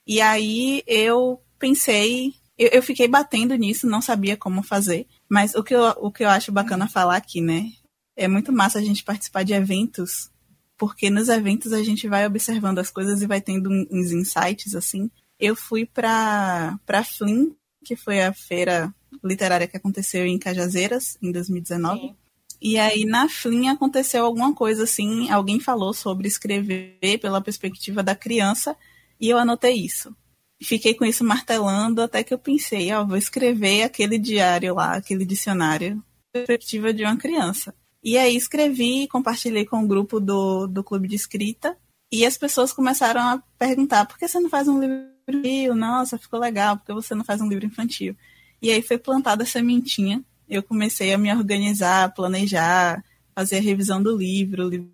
E 0.07 0.21
aí 0.21 0.83
eu 0.87 1.41
pensei, 1.59 2.33
eu, 2.59 2.69
eu, 2.69 2.83
fiquei 2.83 3.07
batendo 3.07 3.55
nisso, 3.55 3.89
não 3.89 4.01
sabia 4.01 4.37
como 4.37 4.63
fazer. 4.63 5.07
Mas 5.29 5.55
o 5.55 5.63
que, 5.63 5.75
eu, 5.75 5.83
o 5.99 6.11
que 6.11 6.25
eu 6.25 6.29
acho 6.29 6.51
bacana 6.51 6.89
falar 6.89 7.17
aqui, 7.17 7.41
né? 7.41 7.71
É 8.17 8.29
muito 8.29 8.53
massa 8.53 8.79
a 8.79 8.83
gente 8.83 9.05
participar 9.05 9.45
de 9.45 9.53
eventos, 9.53 10.31
porque 10.77 11.11
nos 11.11 11.29
eventos 11.29 11.73
a 11.73 11.83
gente 11.83 12.09
vai 12.09 12.27
observando 12.27 12.79
as 12.79 12.91
coisas 12.91 13.23
e 13.23 13.27
vai 13.27 13.41
tendo 13.41 13.71
uns 13.91 14.13
insights, 14.13 14.75
assim. 14.75 15.11
Eu 15.39 15.57
fui 15.57 15.87
para 15.87 16.79
pra 16.85 17.05
Flynn, 17.05 17.51
que 17.85 17.97
foi 17.97 18.23
a 18.23 18.33
feira 18.33 18.95
literária 19.23 19.67
que 19.67 19.77
aconteceu 19.77 20.27
em 20.27 20.39
Cajazeiras, 20.39 21.17
em 21.23 21.33
2019. 21.33 22.01
Sim. 22.01 22.17
E 22.61 22.79
aí 22.79 23.07
na 23.07 23.29
Flynn 23.29 23.69
aconteceu 23.69 24.25
alguma 24.25 24.55
coisa 24.55 24.85
assim, 24.85 25.31
alguém 25.31 25.59
falou 25.59 25.95
sobre 25.95 26.29
escrever 26.29 27.19
pela 27.21 27.41
perspectiva 27.41 28.03
da 28.03 28.15
criança 28.15 28.77
e 29.19 29.31
eu 29.31 29.39
anotei 29.39 29.75
isso. 29.75 30.15
Fiquei 30.63 30.93
com 30.93 31.07
isso 31.07 31.25
martelando 31.25 32.03
até 32.03 32.23
que 32.23 32.35
eu 32.35 32.39
pensei, 32.39 32.93
ó, 32.93 33.03
vou 33.03 33.17
escrever 33.17 33.83
aquele 33.83 34.19
diário 34.19 34.75
lá, 34.75 34.95
aquele 34.95 35.25
dicionário, 35.25 36.05
perspectiva 36.31 36.93
de 36.93 37.03
uma 37.03 37.17
criança. 37.17 37.75
E 38.03 38.17
aí 38.17 38.35
escrevi 38.35 39.03
e 39.03 39.09
compartilhei 39.09 39.65
com 39.65 39.83
o 39.83 39.87
grupo 39.87 40.19
do, 40.19 40.67
do 40.67 40.83
clube 40.83 41.07
de 41.07 41.17
escrita. 41.17 41.77
E 42.11 42.25
as 42.25 42.37
pessoas 42.37 42.73
começaram 42.73 43.21
a 43.21 43.43
perguntar, 43.59 44.07
por 44.07 44.19
que 44.19 44.27
você 44.27 44.41
não 44.41 44.51
faz 44.51 44.67
um 44.67 44.81
livro 44.81 44.97
infantil? 45.29 45.75
Nossa, 45.75 46.19
ficou 46.19 46.41
legal, 46.41 46.77
por 46.77 46.87
que 46.87 46.93
você 46.93 47.15
não 47.15 47.25
faz 47.25 47.41
um 47.41 47.49
livro 47.49 47.67
infantil? 47.67 48.17
E 48.61 48.71
aí 48.71 48.83
foi 48.83 48.99
plantada 48.99 49.45
a 49.45 49.47
sementinha. 49.47 50.25
Eu 50.49 50.63
comecei 50.63 51.13
a 51.13 51.19
me 51.19 51.33
organizar, 51.33 52.13
planejar, 52.13 53.05
fazer 53.35 53.59
a 53.59 53.61
revisão 53.61 54.03
do 54.03 54.17
livro, 54.17 54.69
livro 54.69 54.91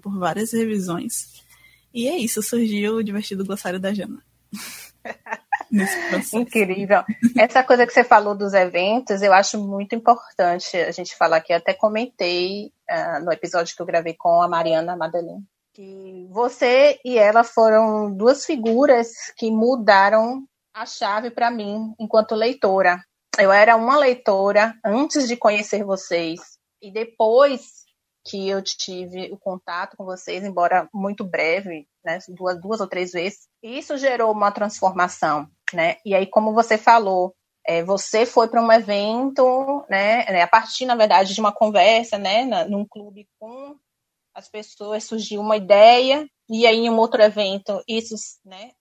por 0.00 0.16
várias 0.18 0.52
revisões. 0.52 1.42
E 1.92 2.06
é 2.06 2.16
isso, 2.16 2.42
surgiu 2.42 2.96
o 2.96 3.02
divertido 3.02 3.44
glossário 3.44 3.80
da 3.80 3.92
Jana. 3.92 4.22
Incrível. 6.34 7.02
Essa 7.36 7.62
coisa 7.64 7.86
que 7.86 7.92
você 7.92 8.04
falou 8.04 8.34
dos 8.34 8.52
eventos, 8.52 9.22
eu 9.22 9.32
acho 9.32 9.58
muito 9.58 9.94
importante 9.94 10.76
a 10.76 10.90
gente 10.90 11.16
falar 11.16 11.38
aqui. 11.38 11.52
Eu 11.52 11.56
até 11.56 11.72
comentei 11.72 12.72
uh, 12.90 13.24
no 13.24 13.32
episódio 13.32 13.74
que 13.74 13.80
eu 13.80 13.86
gravei 13.86 14.14
com 14.14 14.42
a 14.42 14.48
Mariana 14.48 14.96
Madeleine, 14.96 15.44
que 15.72 16.28
você 16.30 17.00
e 17.04 17.16
ela 17.16 17.42
foram 17.42 18.14
duas 18.14 18.44
figuras 18.44 19.08
que 19.36 19.50
mudaram 19.50 20.44
a 20.74 20.86
chave 20.86 21.30
para 21.30 21.50
mim 21.50 21.94
enquanto 21.98 22.34
leitora. 22.34 23.02
Eu 23.38 23.50
era 23.50 23.76
uma 23.76 23.96
leitora 23.96 24.74
antes 24.84 25.26
de 25.26 25.36
conhecer 25.36 25.84
vocês 25.84 26.40
e 26.82 26.92
depois 26.92 27.82
que 28.24 28.48
eu 28.48 28.62
tive 28.62 29.32
o 29.32 29.38
contato 29.38 29.96
com 29.96 30.04
vocês, 30.04 30.44
embora 30.44 30.88
muito 30.92 31.24
breve, 31.24 31.88
né, 32.04 32.18
duas, 32.28 32.60
duas 32.60 32.80
ou 32.80 32.86
três 32.86 33.12
vezes, 33.12 33.48
isso 33.62 33.96
gerou 33.96 34.30
uma 34.30 34.52
transformação, 34.52 35.48
né? 35.76 35.96
E 36.04 36.14
aí, 36.14 36.26
como 36.26 36.52
você 36.52 36.78
falou, 36.78 37.34
é, 37.66 37.82
você 37.82 38.26
foi 38.26 38.48
para 38.48 38.62
um 38.62 38.72
evento, 38.72 39.84
né, 39.88 40.24
né, 40.26 40.42
a 40.42 40.48
partir, 40.48 40.84
na 40.84 40.96
verdade, 40.96 41.34
de 41.34 41.40
uma 41.40 41.52
conversa, 41.52 42.18
né, 42.18 42.44
na, 42.44 42.64
num 42.64 42.84
clube 42.84 43.28
com 43.38 43.76
as 44.34 44.48
pessoas, 44.48 45.04
surgiu 45.04 45.40
uma 45.40 45.56
ideia, 45.56 46.26
e 46.48 46.66
aí 46.66 46.78
em 46.78 46.90
um 46.90 46.98
outro 46.98 47.22
evento 47.22 47.82
isso, 47.86 48.14
né, 48.44 48.72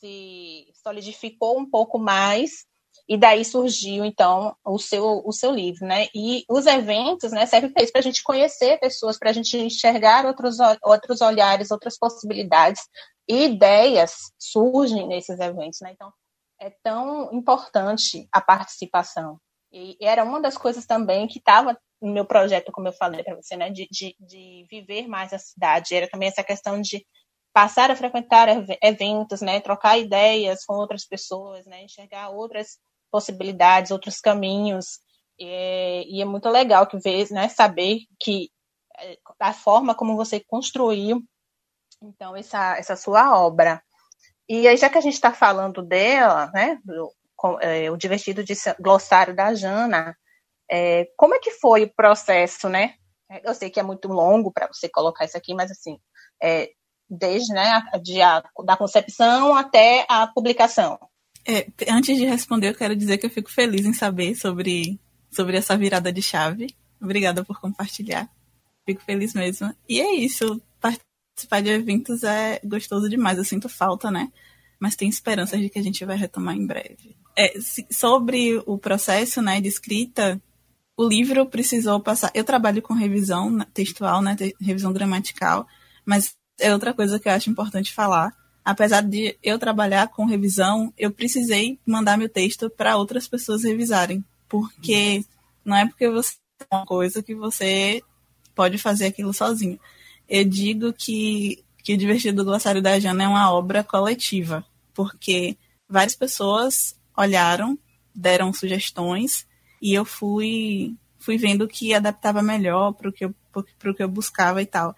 se 0.00 0.66
solidificou 0.82 1.58
um 1.58 1.68
pouco 1.68 1.98
mais, 1.98 2.66
e 3.08 3.16
daí 3.16 3.44
surgiu, 3.44 4.04
então, 4.04 4.54
o 4.64 4.78
seu, 4.78 5.22
o 5.24 5.32
seu 5.32 5.52
livro, 5.52 5.86
né? 5.86 6.08
E 6.14 6.44
os 6.48 6.66
eventos, 6.66 7.30
né, 7.30 7.46
servem 7.46 7.72
para 7.72 7.82
isso, 7.82 7.92
para 7.92 8.00
a 8.00 8.02
gente 8.02 8.22
conhecer 8.22 8.80
pessoas, 8.80 9.16
para 9.18 9.30
a 9.30 9.32
gente 9.32 9.56
enxergar 9.56 10.26
outros, 10.26 10.56
outros 10.82 11.20
olhares, 11.20 11.70
outras 11.70 11.96
possibilidades, 11.96 12.82
e 13.28 13.44
ideias 13.44 14.32
surgem 14.38 15.06
nesses 15.06 15.38
eventos, 15.38 15.78
né? 15.80 15.92
Então, 15.92 16.12
é 16.60 16.70
tão 16.82 17.32
importante 17.32 18.28
a 18.32 18.40
participação. 18.40 19.38
E 19.72 19.96
era 20.00 20.24
uma 20.24 20.40
das 20.40 20.56
coisas 20.56 20.86
também 20.86 21.26
que 21.26 21.38
estava 21.38 21.78
no 22.00 22.12
meu 22.12 22.24
projeto, 22.24 22.72
como 22.72 22.88
eu 22.88 22.92
falei 22.92 23.22
para 23.22 23.34
você, 23.34 23.56
né? 23.56 23.70
De, 23.70 23.86
de, 23.90 24.16
de 24.18 24.66
viver 24.70 25.06
mais 25.06 25.32
a 25.32 25.38
cidade. 25.38 25.94
Era 25.94 26.08
também 26.08 26.28
essa 26.28 26.42
questão 26.42 26.80
de 26.80 27.04
passar 27.52 27.90
a 27.90 27.96
frequentar 27.96 28.48
eventos, 28.82 29.40
né, 29.40 29.60
trocar 29.60 29.96
ideias 29.98 30.62
com 30.62 30.74
outras 30.74 31.06
pessoas, 31.06 31.64
né, 31.64 31.84
enxergar 31.84 32.28
outras 32.28 32.78
possibilidades, 33.10 33.90
outros 33.90 34.20
caminhos. 34.20 34.98
E, 35.38 36.04
e 36.06 36.20
é 36.20 36.24
muito 36.26 36.50
legal 36.50 36.86
que 36.86 36.98
ver, 36.98 37.26
né, 37.30 37.48
saber 37.48 38.00
que 38.20 38.50
é, 38.98 39.16
a 39.40 39.54
forma 39.54 39.94
como 39.94 40.16
você 40.16 40.38
construiu 40.38 41.24
então 42.02 42.36
essa, 42.36 42.76
essa 42.76 42.94
sua 42.94 43.38
obra. 43.38 43.82
E 44.48 44.68
aí, 44.68 44.76
já 44.76 44.88
que 44.88 44.98
a 44.98 45.00
gente 45.00 45.14
está 45.14 45.32
falando 45.32 45.82
dela, 45.82 46.50
né, 46.54 46.78
do, 46.84 47.12
é, 47.60 47.90
o 47.90 47.96
divertido 47.96 48.44
de 48.44 48.54
glossário 48.80 49.34
da 49.34 49.54
Jana, 49.54 50.16
é, 50.70 51.08
como 51.16 51.34
é 51.34 51.38
que 51.38 51.50
foi 51.52 51.84
o 51.84 51.94
processo, 51.94 52.68
né? 52.68 52.94
Eu 53.44 53.54
sei 53.54 53.70
que 53.70 53.80
é 53.80 53.82
muito 53.82 54.08
longo 54.08 54.52
para 54.52 54.68
você 54.68 54.88
colocar 54.88 55.24
isso 55.24 55.36
aqui, 55.36 55.52
mas 55.52 55.70
assim, 55.70 55.98
é, 56.42 56.70
desde 57.08 57.52
né, 57.52 57.82
de 58.02 58.20
a, 58.20 58.42
da 58.64 58.76
concepção 58.76 59.54
até 59.54 60.06
a 60.08 60.26
publicação. 60.26 60.98
É, 61.46 61.66
antes 61.88 62.16
de 62.16 62.24
responder, 62.24 62.70
eu 62.70 62.74
quero 62.74 62.96
dizer 62.96 63.18
que 63.18 63.26
eu 63.26 63.30
fico 63.30 63.50
feliz 63.50 63.84
em 63.86 63.92
saber 63.92 64.34
sobre, 64.34 64.98
sobre 65.30 65.56
essa 65.56 65.76
virada 65.76 66.12
de 66.12 66.22
chave. 66.22 66.74
Obrigada 67.00 67.44
por 67.44 67.60
compartilhar. 67.60 68.28
Fico 68.84 69.02
feliz 69.02 69.34
mesmo. 69.34 69.72
E 69.88 70.00
é 70.00 70.14
isso. 70.14 70.60
Participar 71.36 71.60
de 71.60 71.68
eventos 71.68 72.24
é 72.24 72.58
gostoso 72.64 73.08
demais. 73.08 73.36
Eu 73.36 73.44
sinto 73.44 73.68
falta, 73.68 74.10
né? 74.10 74.32
Mas 74.80 74.96
tenho 74.96 75.10
esperanças 75.10 75.60
de 75.60 75.68
que 75.68 75.78
a 75.78 75.82
gente 75.82 76.04
vai 76.04 76.16
retomar 76.16 76.56
em 76.56 76.66
breve. 76.66 77.14
É, 77.36 77.52
sobre 77.90 78.62
o 78.66 78.78
processo 78.78 79.42
né, 79.42 79.60
de 79.60 79.68
escrita, 79.68 80.40
o 80.96 81.06
livro 81.06 81.44
precisou 81.46 82.00
passar. 82.00 82.30
Eu 82.34 82.42
trabalho 82.42 82.80
com 82.80 82.94
revisão 82.94 83.58
textual, 83.74 84.22
né, 84.22 84.34
revisão 84.60 84.92
gramatical, 84.92 85.66
mas 86.04 86.34
é 86.58 86.72
outra 86.72 86.94
coisa 86.94 87.20
que 87.20 87.28
eu 87.28 87.32
acho 87.32 87.50
importante 87.50 87.92
falar 87.92 88.34
apesar 88.66 89.00
de 89.00 89.38
eu 89.44 89.60
trabalhar 89.60 90.08
com 90.08 90.26
revisão, 90.26 90.92
eu 90.98 91.12
precisei 91.12 91.78
mandar 91.86 92.18
meu 92.18 92.28
texto 92.28 92.68
para 92.68 92.96
outras 92.96 93.28
pessoas 93.28 93.62
revisarem, 93.62 94.24
porque 94.48 95.24
não 95.64 95.76
é 95.76 95.86
porque 95.86 96.10
você 96.10 96.34
é 96.68 96.74
uma 96.74 96.84
coisa 96.84 97.22
que 97.22 97.32
você 97.32 98.02
pode 98.56 98.76
fazer 98.76 99.06
aquilo 99.06 99.32
sozinho. 99.32 99.78
Eu 100.28 100.44
digo 100.44 100.92
que, 100.92 101.64
que 101.82 101.94
o 101.94 101.96
Divertido 101.96 102.44
Glossário 102.44 102.82
da 102.82 102.98
Jana 102.98 103.24
é 103.24 103.28
uma 103.28 103.52
obra 103.52 103.84
coletiva, 103.84 104.64
porque 104.92 105.56
várias 105.88 106.16
pessoas 106.16 106.98
olharam, 107.16 107.78
deram 108.14 108.52
sugestões 108.52 109.46
e 109.80 109.94
eu 109.94 110.04
fui 110.04 110.94
fui 111.18 111.36
vendo 111.36 111.66
que 111.66 111.92
adaptava 111.92 112.40
melhor 112.40 112.92
para 112.92 113.08
o 113.08 113.12
que, 113.12 113.24
eu, 113.24 113.34
que 113.94 114.02
eu 114.02 114.08
buscava 114.08 114.62
e 114.62 114.66
tal 114.66 114.94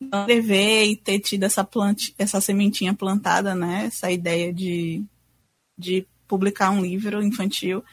escrever 0.00 0.86
e 0.86 0.96
ter 0.96 1.18
tido 1.20 1.44
essa, 1.44 1.62
plante, 1.62 2.14
essa 2.18 2.40
sementinha 2.40 2.94
plantada, 2.94 3.54
né? 3.54 3.84
Essa 3.86 4.10
ideia 4.10 4.52
de, 4.52 5.04
de 5.78 6.06
publicar 6.26 6.70
um 6.70 6.80
livro 6.80 7.22
infantil, 7.22 7.84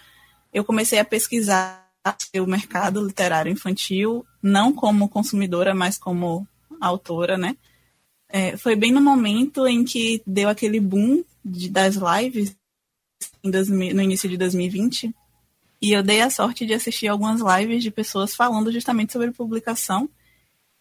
eu 0.53 0.63
comecei 0.63 0.99
a 0.99 1.05
pesquisar 1.05 1.85
o 2.35 2.45
mercado 2.45 3.05
literário 3.05 3.51
infantil, 3.51 4.25
não 4.47 4.73
como 4.73 5.09
consumidora, 5.09 5.75
mas 5.75 5.97
como 5.97 6.47
autora, 6.79 7.37
né? 7.37 7.55
É, 8.29 8.57
foi 8.57 8.75
bem 8.75 8.91
no 8.91 9.01
momento 9.01 9.65
em 9.67 9.83
que 9.83 10.21
deu 10.25 10.49
aquele 10.49 10.79
boom 10.79 11.23
de, 11.43 11.69
das 11.69 11.95
lives 11.95 12.55
dois, 13.43 13.69
no 13.69 14.01
início 14.01 14.29
de 14.29 14.37
2020 14.37 15.13
e 15.81 15.91
eu 15.91 16.03
dei 16.03 16.21
a 16.21 16.29
sorte 16.29 16.65
de 16.65 16.73
assistir 16.73 17.07
algumas 17.07 17.41
lives 17.41 17.83
de 17.83 17.91
pessoas 17.91 18.35
falando 18.35 18.71
justamente 18.71 19.13
sobre 19.13 19.31
publicação 19.31 20.09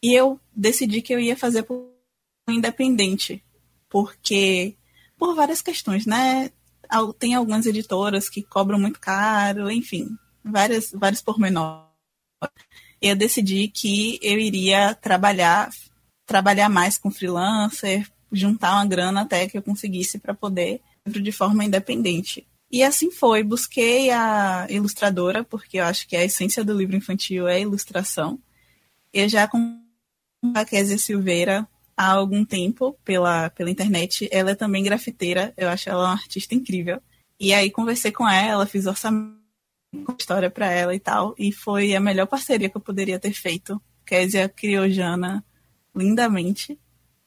e 0.02 0.12
eu 0.12 0.40
decidi 0.54 1.02
que 1.02 1.14
eu 1.14 1.20
ia 1.20 1.37
fazer 1.37 1.62
por 1.62 1.90
independente, 2.49 3.42
porque 3.88 4.76
por 5.16 5.35
várias 5.35 5.62
questões, 5.62 6.06
né? 6.06 6.50
Tem 7.18 7.35
algumas 7.35 7.66
editoras 7.66 8.28
que 8.28 8.42
cobram 8.42 8.78
muito 8.78 9.00
caro, 9.00 9.70
enfim, 9.70 10.16
várias, 10.44 10.92
vários 10.92 11.20
pormenores. 11.20 11.87
Eu 13.06 13.16
decidi 13.16 13.68
que 13.68 14.18
eu 14.22 14.38
iria 14.38 14.94
trabalhar, 14.94 15.70
trabalhar 16.25 16.68
mais 16.68 16.98
com 16.98 17.10
freelancer, 17.10 18.08
juntar 18.32 18.75
uma 18.75 18.86
grana 18.86 19.22
até 19.22 19.46
que 19.46 19.56
eu 19.56 19.62
conseguisse 19.62 20.18
para 20.18 20.34
poder 20.34 20.80
de 21.06 21.32
forma 21.32 21.64
independente. 21.64 22.46
E 22.70 22.82
assim 22.82 23.10
foi, 23.10 23.42
busquei 23.42 24.10
a 24.10 24.66
ilustradora, 24.68 25.44
porque 25.44 25.78
eu 25.78 25.84
acho 25.84 26.06
que 26.08 26.16
a 26.16 26.25
essência 26.25 26.64
do 26.64 26.76
livro 26.76 26.96
infantil 26.96 27.46
é 27.46 27.56
a 27.56 27.60
ilustração. 27.60 28.40
Eu 29.12 29.28
já 29.28 29.48
a 30.54 30.64
Kézia 30.64 30.98
Silveira 30.98 31.66
há 31.96 32.10
algum 32.10 32.44
tempo 32.44 32.98
pela, 33.04 33.50
pela 33.50 33.70
internet. 33.70 34.28
Ela 34.30 34.50
é 34.50 34.54
também 34.54 34.82
grafiteira, 34.82 35.54
eu 35.56 35.68
acho 35.68 35.88
ela 35.88 36.06
uma 36.06 36.12
artista 36.12 36.54
incrível. 36.54 37.00
E 37.38 37.54
aí 37.54 37.70
conversei 37.70 38.10
com 38.10 38.28
ela, 38.28 38.66
fiz 38.66 38.86
orçamento 38.86 39.36
com 39.36 39.46
história 40.19 40.50
para 40.50 40.71
ela 40.71 40.95
e 40.95 41.00
tal, 41.00 41.35
e 41.38 41.53
foi 41.53 41.95
a 41.95 42.00
melhor 42.00 42.26
parceria 42.26 42.69
que 42.69 42.76
eu 42.76 42.81
poderia 42.81 43.19
ter 43.19 43.33
feito. 43.33 43.81
Kézia 44.05 44.49
criou 44.49 44.88
Jana 44.88 45.45
lindamente 45.95 46.79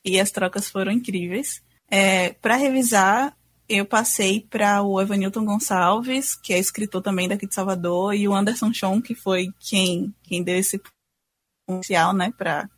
e 0.03 0.19
as 0.19 0.31
trocas 0.31 0.69
foram 0.69 0.91
incríveis. 0.91 1.61
É, 1.89 2.33
para 2.33 2.55
revisar, 2.55 3.35
eu 3.67 3.85
passei 3.85 4.41
para 4.49 4.81
o 4.81 4.99
Evanilton 4.99 5.45
Gonçalves, 5.45 6.35
que 6.35 6.53
é 6.53 6.57
escritor 6.59 7.01
também 7.01 7.27
daqui 7.27 7.47
de 7.47 7.53
Salvador, 7.53 8.15
e 8.15 8.27
o 8.27 8.33
Anderson 8.33 8.73
Chon, 8.73 9.01
que 9.01 9.13
foi 9.13 9.49
quem, 9.59 10.13
quem 10.23 10.41
deu 10.41 10.57
esse 10.57 10.81
inicial, 11.67 12.13
né, 12.13 12.33
para 12.35 12.69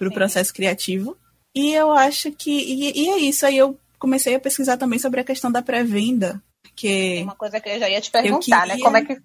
o 0.00 0.12
processo 0.12 0.52
criativo. 0.54 1.16
E 1.54 1.72
eu 1.74 1.90
acho 1.90 2.30
que. 2.32 2.50
E, 2.50 3.04
e, 3.04 3.08
é 3.08 3.18
isso. 3.18 3.44
Aí 3.44 3.56
eu 3.56 3.78
comecei 3.98 4.34
a 4.34 4.40
pesquisar 4.40 4.76
também 4.76 4.98
sobre 4.98 5.20
a 5.20 5.24
questão 5.24 5.50
da 5.50 5.60
pré-venda. 5.60 6.40
Que 6.78 7.18
é 7.18 7.22
uma 7.22 7.34
coisa 7.34 7.60
que 7.60 7.68
eu 7.68 7.78
já 7.78 7.88
ia 7.90 8.00
te 8.00 8.10
perguntar, 8.10 8.66
né? 8.66 8.74
queria... 8.74 8.76
né? 8.76 8.82
Como 8.82 8.96
é 8.96 9.04
que 9.04 9.20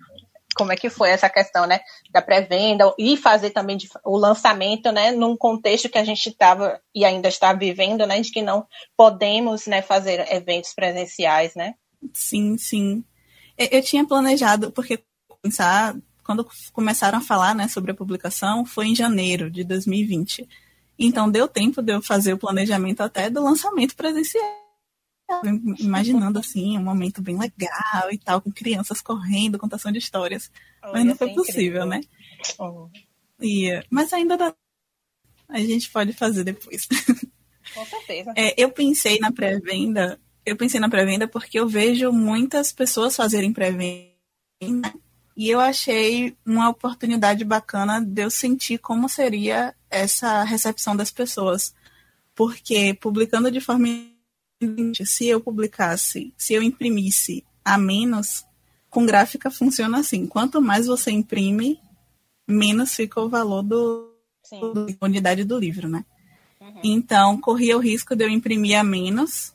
como 0.55 0.71
é 0.71 0.75
que 0.75 0.89
foi 0.89 1.09
essa 1.09 1.29
questão, 1.29 1.65
né, 1.65 1.79
da 2.11 2.21
pré-venda 2.21 2.93
e 2.97 3.17
fazer 3.17 3.49
também 3.49 3.75
de, 3.75 3.89
o 4.05 4.17
lançamento, 4.17 4.91
né, 4.91 5.11
num 5.11 5.35
contexto 5.35 5.89
que 5.89 5.97
a 5.97 6.03
gente 6.03 6.29
estava 6.29 6.79
e 6.93 7.03
ainda 7.03 7.27
está 7.27 7.53
vivendo, 7.53 8.05
né, 8.05 8.21
de 8.21 8.31
que 8.31 8.41
não 8.41 8.65
podemos, 8.95 9.65
né, 9.65 9.81
fazer 9.81 10.31
eventos 10.31 10.73
presenciais, 10.73 11.55
né? 11.55 11.73
Sim, 12.13 12.57
sim. 12.57 13.03
Eu 13.57 13.81
tinha 13.81 14.05
planejado, 14.05 14.71
porque 14.71 14.99
pensar, 15.41 15.95
quando 16.23 16.47
começaram 16.71 17.17
a 17.17 17.21
falar, 17.21 17.55
né, 17.55 17.67
sobre 17.67 17.91
a 17.91 17.95
publicação, 17.95 18.65
foi 18.65 18.87
em 18.87 18.95
janeiro 18.95 19.49
de 19.49 19.63
2020. 19.63 20.47
Então 20.97 21.29
deu 21.29 21.47
tempo 21.47 21.81
de 21.81 21.93
eu 21.93 22.01
fazer 22.01 22.33
o 22.33 22.37
planejamento 22.37 23.01
até 23.01 23.29
do 23.29 23.43
lançamento 23.43 23.95
presencial. 23.95 24.62
Imaginando 25.79 26.39
assim, 26.39 26.77
um 26.77 26.83
momento 26.83 27.21
bem 27.21 27.37
legal 27.37 28.11
e 28.11 28.17
tal, 28.17 28.41
com 28.41 28.51
crianças 28.51 29.01
correndo, 29.01 29.59
contação 29.59 29.91
de 29.91 29.99
histórias. 29.99 30.51
Mas 30.81 31.05
não 31.05 31.15
foi 31.15 31.33
possível, 31.33 31.83
incrível. 31.83 31.85
né? 31.85 32.01
Oh. 32.59 32.89
E, 33.41 33.83
mas 33.89 34.13
ainda 34.13 34.37
dá. 34.37 34.55
A 35.49 35.59
gente 35.59 35.89
pode 35.89 36.13
fazer 36.13 36.43
depois. 36.43 36.87
Com 37.73 37.85
certeza. 37.85 38.33
É, 38.35 38.61
eu 38.61 38.69
pensei 38.69 39.19
na 39.19 39.31
pré-venda. 39.31 40.19
Eu 40.45 40.57
pensei 40.57 40.79
na 40.79 40.89
pré-venda 40.89 41.27
porque 41.27 41.59
eu 41.59 41.67
vejo 41.67 42.11
muitas 42.11 42.71
pessoas 42.71 43.15
fazerem 43.15 43.53
pré-venda 43.53 44.13
e 45.35 45.49
eu 45.49 45.59
achei 45.59 46.35
uma 46.45 46.69
oportunidade 46.69 47.43
bacana 47.43 47.99
de 47.99 48.21
eu 48.21 48.29
sentir 48.29 48.77
como 48.77 49.09
seria 49.09 49.73
essa 49.89 50.43
recepção 50.43 50.95
das 50.95 51.11
pessoas. 51.11 51.73
Porque 52.35 52.93
publicando 52.95 53.49
de 53.49 53.59
forma 53.59 53.87
se 55.05 55.27
eu 55.27 55.41
publicasse, 55.41 56.33
se 56.37 56.53
eu 56.53 56.63
imprimisse 56.63 57.43
a 57.63 57.77
menos, 57.77 58.45
com 58.89 59.05
gráfica 59.05 59.49
funciona 59.49 59.99
assim. 59.99 60.27
Quanto 60.27 60.61
mais 60.61 60.87
você 60.87 61.11
imprime, 61.11 61.79
menos 62.47 62.95
fica 62.95 63.19
o 63.19 63.29
valor 63.29 63.63
do, 63.63 64.13
da 64.51 65.07
unidade 65.07 65.43
do 65.43 65.57
livro, 65.57 65.87
né? 65.87 66.05
Uhum. 66.61 66.79
Então, 66.83 67.39
corria 67.39 67.77
o 67.77 67.81
risco 67.81 68.15
de 68.15 68.23
eu 68.23 68.29
imprimir 68.29 68.79
a 68.79 68.83
menos 68.83 69.53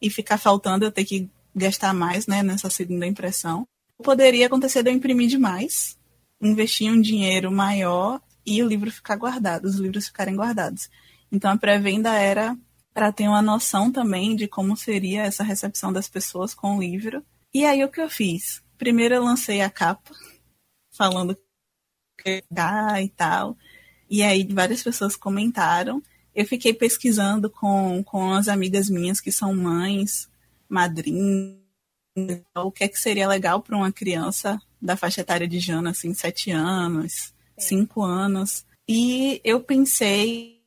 e 0.00 0.10
ficar 0.10 0.38
faltando, 0.38 0.84
eu 0.84 0.90
ter 0.90 1.04
que 1.04 1.30
gastar 1.54 1.92
mais, 1.92 2.26
né, 2.26 2.42
nessa 2.42 2.70
segunda 2.70 3.06
impressão. 3.06 3.66
Poderia 4.02 4.46
acontecer 4.46 4.82
de 4.82 4.90
eu 4.90 4.94
imprimir 4.94 5.28
demais, 5.28 5.96
investir 6.40 6.90
um 6.90 7.00
dinheiro 7.00 7.52
maior 7.52 8.20
e 8.44 8.62
o 8.62 8.66
livro 8.66 8.90
ficar 8.90 9.16
guardado, 9.16 9.66
os 9.66 9.76
livros 9.76 10.06
ficarem 10.06 10.34
guardados. 10.34 10.90
Então, 11.30 11.50
a 11.50 11.56
pré-venda 11.56 12.12
era 12.14 12.56
para 12.92 13.12
ter 13.12 13.28
uma 13.28 13.42
noção 13.42 13.90
também 13.90 14.36
de 14.36 14.46
como 14.46 14.76
seria 14.76 15.22
essa 15.22 15.42
recepção 15.42 15.92
das 15.92 16.08
pessoas 16.08 16.54
com 16.54 16.76
o 16.76 16.80
livro. 16.80 17.24
E 17.52 17.64
aí, 17.64 17.82
o 17.84 17.88
que 17.88 18.00
eu 18.00 18.08
fiz? 18.08 18.62
Primeiro, 18.76 19.14
eu 19.14 19.24
lancei 19.24 19.60
a 19.60 19.70
capa, 19.70 20.14
falando 20.90 21.36
que 22.18 22.42
dá 22.50 23.00
e 23.00 23.08
tal. 23.08 23.56
E 24.08 24.22
aí, 24.22 24.46
várias 24.46 24.82
pessoas 24.82 25.16
comentaram 25.16 26.02
eu 26.34 26.46
fiquei 26.46 26.72
pesquisando 26.72 27.50
com, 27.50 28.02
com 28.04 28.32
as 28.32 28.48
amigas 28.48 28.88
minhas 28.88 29.20
que 29.20 29.30
são 29.30 29.54
mães, 29.54 30.30
madrinhas, 30.68 31.58
o 32.56 32.70
que 32.70 32.84
é 32.84 32.88
que 32.88 32.98
seria 32.98 33.28
legal 33.28 33.62
para 33.62 33.76
uma 33.76 33.92
criança 33.92 34.60
da 34.80 34.96
faixa 34.96 35.20
etária 35.20 35.46
de 35.46 35.58
Jana, 35.58 35.90
assim, 35.90 36.14
sete 36.14 36.50
anos, 36.50 37.34
cinco 37.58 38.02
anos. 38.02 38.64
E 38.88 39.40
eu 39.44 39.60
pensei 39.60 40.62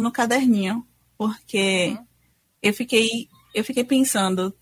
no 0.00 0.10
caderninho, 0.10 0.86
porque 1.16 1.96
uhum. 1.96 2.06
eu 2.62 2.74
fiquei 2.74 3.28
eu 3.54 3.64
fiquei 3.64 3.84
pensando, 3.84 4.52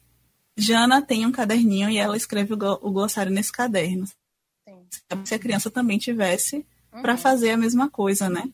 Jana 0.56 1.00
tem 1.00 1.24
um 1.24 1.32
caderninho 1.32 1.88
e 1.88 1.96
ela 1.96 2.16
escreve 2.16 2.52
o 2.52 2.92
glossário 2.92 3.32
nesse 3.32 3.50
caderno. 3.50 4.06
Sim. 4.06 4.86
Se 5.24 5.34
a 5.34 5.38
criança 5.38 5.70
também 5.70 5.98
tivesse 5.98 6.66
uhum. 6.92 7.00
para 7.00 7.16
fazer 7.16 7.50
a 7.50 7.56
mesma 7.56 7.88
coisa, 7.88 8.28
né? 8.28 8.44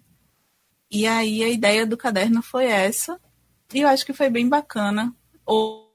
E 0.90 1.06
aí 1.06 1.42
a 1.42 1.48
ideia 1.48 1.84
do 1.84 1.96
caderno 1.96 2.40
foi 2.40 2.66
essa. 2.66 3.20
E 3.74 3.80
eu 3.80 3.88
acho 3.88 4.06
que 4.06 4.14
foi 4.14 4.30
bem 4.30 4.48
bacana. 4.48 5.14
Ou, 5.44 5.92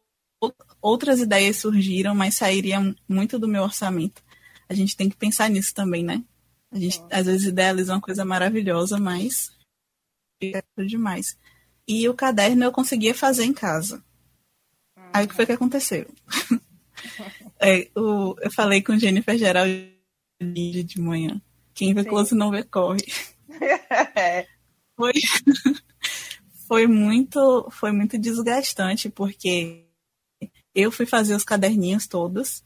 outras 0.82 1.20
ideias 1.22 1.58
surgiram, 1.58 2.14
mas 2.14 2.36
sairiam 2.36 2.94
muito 3.08 3.40
do 3.40 3.48
meu 3.48 3.64
orçamento. 3.64 4.22
A 4.68 4.74
gente 4.74 4.96
tem 4.96 5.10
que 5.10 5.16
pensar 5.16 5.50
nisso 5.50 5.74
também, 5.74 6.04
né? 6.04 6.24
A 6.72 6.78
gente 6.78 7.02
é. 7.10 7.20
às 7.20 7.26
vezes 7.26 7.48
idealiza 7.48 7.94
uma 7.94 8.02
coisa 8.02 8.26
maravilhosa, 8.26 9.00
mas 9.00 9.52
fica 10.40 10.64
demais. 10.86 11.38
E 11.88 12.08
o 12.08 12.14
caderno 12.14 12.64
eu 12.64 12.72
conseguia 12.72 13.14
fazer 13.14 13.44
em 13.44 13.54
casa. 13.54 14.04
Aí 15.12 15.26
o 15.26 15.28
que 15.28 15.36
foi 15.36 15.46
que 15.46 15.52
aconteceu? 15.52 16.08
é, 17.60 17.90
o, 17.96 18.36
eu 18.42 18.52
falei 18.52 18.82
com 18.82 18.98
Jennifer 18.98 19.38
Geraldo 19.38 19.94
de 20.42 21.00
manhã. 21.00 21.42
Quem 21.74 21.94
vê 21.94 22.04
Sim. 22.04 22.10
close 22.10 22.36
não 22.36 22.52
vê 22.52 22.64
corre. 22.64 23.06
foi, 24.96 25.14
foi 26.68 26.88
muito 26.88 27.68
foi 27.72 27.92
muito 27.92 28.18
desgastante 28.18 29.10
porque 29.10 29.86
eu 30.74 30.92
fui 30.92 31.06
fazer 31.06 31.36
os 31.36 31.44
caderninhos 31.44 32.08
todos. 32.08 32.64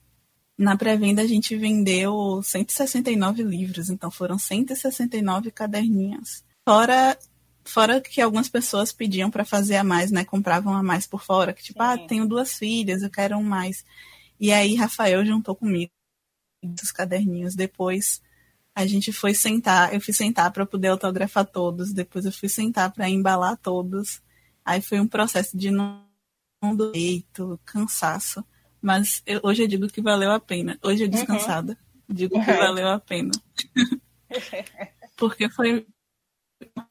Na 0.57 0.75
pré-venda 0.75 1.21
a 1.21 1.27
gente 1.27 1.55
vendeu 1.55 2.41
169 2.43 3.43
livros, 3.43 3.89
então 3.89 4.09
foram 4.09 4.39
169 4.39 5.51
caderninhos. 5.51 6.43
Fora 6.67 7.17
fora 7.67 8.01
que 8.01 8.21
algumas 8.21 8.49
pessoas 8.49 8.91
pediam 8.91 9.29
para 9.29 9.45
fazer 9.45 9.75
a 9.75 9.83
mais, 9.83 10.11
né? 10.11 10.25
Compravam 10.25 10.73
a 10.73 10.83
mais 10.83 11.05
por 11.07 11.23
fora, 11.23 11.53
que 11.53 11.63
tipo, 11.63 11.81
ah, 11.81 11.95
Sim. 11.95 12.03
ah, 12.03 12.07
tenho 12.07 12.27
duas 12.27 12.53
filhas, 12.57 13.03
eu 13.03 13.09
quero 13.09 13.37
um 13.37 13.43
mais. 13.43 13.85
E 14.39 14.51
aí 14.51 14.75
Rafael 14.75 15.25
juntou 15.25 15.55
comigo 15.55 15.91
os 16.63 16.91
caderninhos. 16.91 17.55
Depois 17.55 18.21
a 18.75 18.85
gente 18.85 19.11
foi 19.11 19.33
sentar, 19.33 19.93
eu 19.93 19.99
fui 19.99 20.13
sentar 20.13 20.51
para 20.51 20.65
poder 20.65 20.89
autografar 20.89 21.45
todos, 21.45 21.93
depois 21.93 22.25
eu 22.25 22.31
fui 22.31 22.49
sentar 22.49 22.91
para 22.91 23.09
embalar 23.09 23.57
todos. 23.57 24.21
Aí 24.63 24.81
foi 24.81 24.99
um 24.99 25.07
processo 25.07 25.57
de 25.57 25.71
não 25.71 26.05
doeito, 26.75 27.59
cansaço. 27.65 28.43
Mas 28.81 29.21
eu, 29.25 29.39
hoje 29.43 29.63
eu 29.63 29.67
digo 29.67 29.87
que 29.87 30.01
valeu 30.01 30.31
a 30.31 30.39
pena. 30.39 30.77
Hoje 30.83 31.03
eu 31.03 31.07
descansada, 31.07 31.77
uhum. 32.07 32.15
digo 32.15 32.33
que 32.43 32.51
uhum. 32.51 32.57
valeu 32.57 32.87
a 32.87 32.99
pena. 32.99 33.31
porque 35.17 35.49
foi 35.49 35.87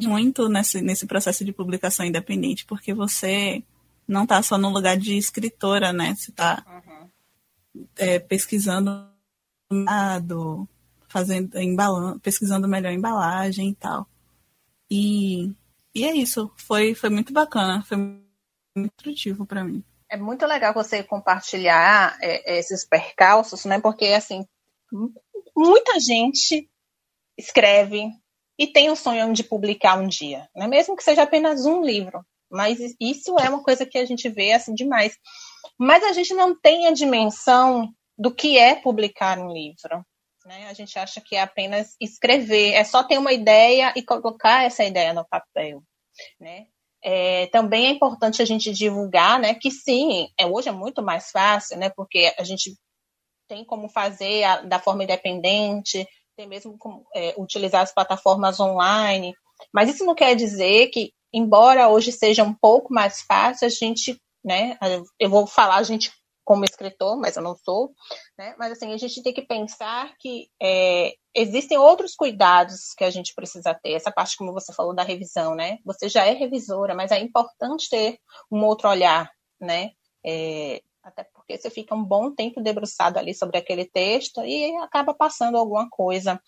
muito 0.01 0.49
nesse, 0.49 0.81
nesse 0.81 1.07
processo 1.07 1.45
de 1.45 1.53
publicação 1.53 2.07
independente, 2.07 2.65
porque 2.65 2.95
você 2.95 3.63
não 4.07 4.23
está 4.23 4.43
só 4.43 4.57
no 4.57 4.71
lugar 4.71 4.97
de 4.97 5.17
escritora, 5.17 5.93
né? 5.93 6.15
Você 6.15 6.31
está 6.31 6.65
uhum. 6.67 7.87
é, 7.97 8.19
pesquisando 8.19 9.09
fazendo, 11.09 11.59
embalando, 11.59 12.21
pesquisando 12.21 12.69
melhor 12.69 12.91
a 12.91 12.95
embalagem 12.95 13.71
e 13.71 13.75
tal. 13.75 14.07
E, 14.91 15.53
e 15.95 16.05
é 16.05 16.15
isso. 16.15 16.53
Foi, 16.57 16.95
foi 16.95 17.11
muito 17.11 17.33
bacana, 17.33 17.83
foi 17.83 17.97
muito 17.97 18.27
nutritivo 18.77 19.47
para 19.47 19.65
mim. 19.65 19.83
É 20.09 20.17
muito 20.17 20.47
legal 20.47 20.73
você 20.73 21.03
compartilhar 21.03 22.17
é, 22.21 22.59
esses 22.59 22.87
percalços, 22.87 23.65
né? 23.65 23.81
Porque 23.81 24.07
assim, 24.07 24.47
muita 25.57 25.99
gente 25.99 26.69
escreve 27.37 28.11
e 28.59 28.67
tem 28.67 28.91
o 28.91 28.97
sonho 28.97 29.33
de 29.33 29.45
publicar 29.45 29.99
um 29.99 30.07
dia, 30.07 30.49
né? 30.55 30.67
Mesmo 30.67 30.97
que 30.97 31.05
seja 31.05 31.23
apenas 31.23 31.67
um 31.67 31.83
livro. 31.83 32.25
Mas 32.51 32.79
isso 33.01 33.39
é 33.39 33.49
uma 33.49 33.63
coisa 33.63 33.85
que 33.85 33.99
a 33.99 34.05
gente 34.05 34.29
vê 34.29 34.53
assim 34.53 34.75
demais. 34.75 35.19
Mas 35.79 36.03
a 36.05 36.13
gente 36.13 36.33
não 36.33 36.59
tem 36.59 36.87
a 36.87 36.93
dimensão 36.93 37.93
do 38.17 38.33
que 38.35 38.57
é 38.57 38.75
publicar 38.75 39.39
um 39.39 39.53
livro. 39.53 40.05
Né? 40.47 40.69
A 40.69 40.73
gente 40.73 40.97
acha 40.99 41.21
que 41.21 41.35
é 41.35 41.41
apenas 41.41 41.97
escrever, 42.01 42.73
é 42.73 42.85
só 42.85 43.03
ter 43.03 43.19
uma 43.19 43.33
ideia 43.33 43.93
e 43.97 44.03
colocar 44.03 44.65
essa 44.65 44.85
ideia 44.85 45.13
no 45.13 45.27
papel. 45.27 45.83
Né? 46.41 46.67
É, 47.03 47.47
também 47.49 47.87
é 47.87 47.91
importante 47.91 48.41
a 48.41 48.45
gente 48.45 48.73
divulgar, 48.73 49.39
né, 49.39 49.55
que 49.55 49.71
sim, 49.71 50.29
é, 50.39 50.47
hoje 50.47 50.69
é 50.69 50.73
muito 50.73 51.03
mais 51.03 51.31
fácil, 51.31 51.79
né, 51.79 51.91
porque 51.91 52.35
a 52.37 52.43
gente 52.43 52.75
tem 53.47 53.65
como 53.65 53.89
fazer 53.89 54.43
a, 54.43 54.63
da 54.63 54.81
forma 54.81 55.05
independente, 55.05 56.07
tem 56.37 56.47
mesmo 56.47 56.79
é, 57.15 57.35
utilizar 57.39 57.83
as 57.83 57.93
plataformas 57.93 58.61
online, 58.61 59.35
mas 59.73 59.89
isso 59.89 60.05
não 60.05 60.15
quer 60.15 60.35
dizer 60.37 60.89
que, 60.89 61.13
embora 61.33 61.89
hoje 61.89 62.13
seja 62.13 62.45
um 62.45 62.55
pouco 62.55 62.93
mais 62.93 63.23
fácil, 63.23 63.67
a 63.67 63.71
gente, 63.71 64.21
né, 64.45 64.79
eu 65.19 65.31
vou 65.31 65.47
falar 65.47 65.77
a 65.77 65.83
gente 65.83 66.13
como 66.45 66.65
escritor, 66.65 67.19
mas 67.19 67.37
eu 67.37 67.43
não 67.43 67.57
sou, 67.57 67.93
né? 68.39 68.55
Mas 68.57 68.71
assim, 68.71 68.93
a 68.93 68.97
gente 68.97 69.21
tem 69.21 69.35
que 69.35 69.43
pensar 69.43 70.15
que 70.17 70.49
é, 70.63 71.13
existem 71.35 71.77
outros 71.77 72.15
cuidados 72.15 72.95
que 72.97 73.03
a 73.03 73.11
gente 73.11 73.35
precisa 73.35 73.75
ter. 73.75 73.95
Essa 73.95 74.13
parte, 74.13 74.37
como 74.37 74.53
você 74.53 74.73
falou, 74.73 74.95
da 74.95 75.03
revisão, 75.03 75.57
né? 75.57 75.79
Você 75.85 76.09
já 76.09 76.25
é 76.25 76.31
revisora, 76.31 76.95
mas 76.95 77.11
é 77.11 77.19
importante 77.19 77.91
ter 77.91 78.21
um 78.49 78.65
outro 78.65 78.89
olhar, 78.89 79.29
né? 79.61 79.91
É, 80.25 80.81
até 81.03 81.25
porque 81.47 81.57
você 81.57 81.71
fica 81.71 81.95
um 81.95 82.05
bom 82.05 82.35
tempo 82.35 82.61
debruçado 82.61 83.19
ali 83.19 83.33
sobre 83.33 83.57
aquele 83.57 83.85
texto 83.85 84.45
e 84.45 84.77
acaba 84.79 85.15
passando 85.15 85.57
alguma 85.57 85.89
coisa. 85.89 86.43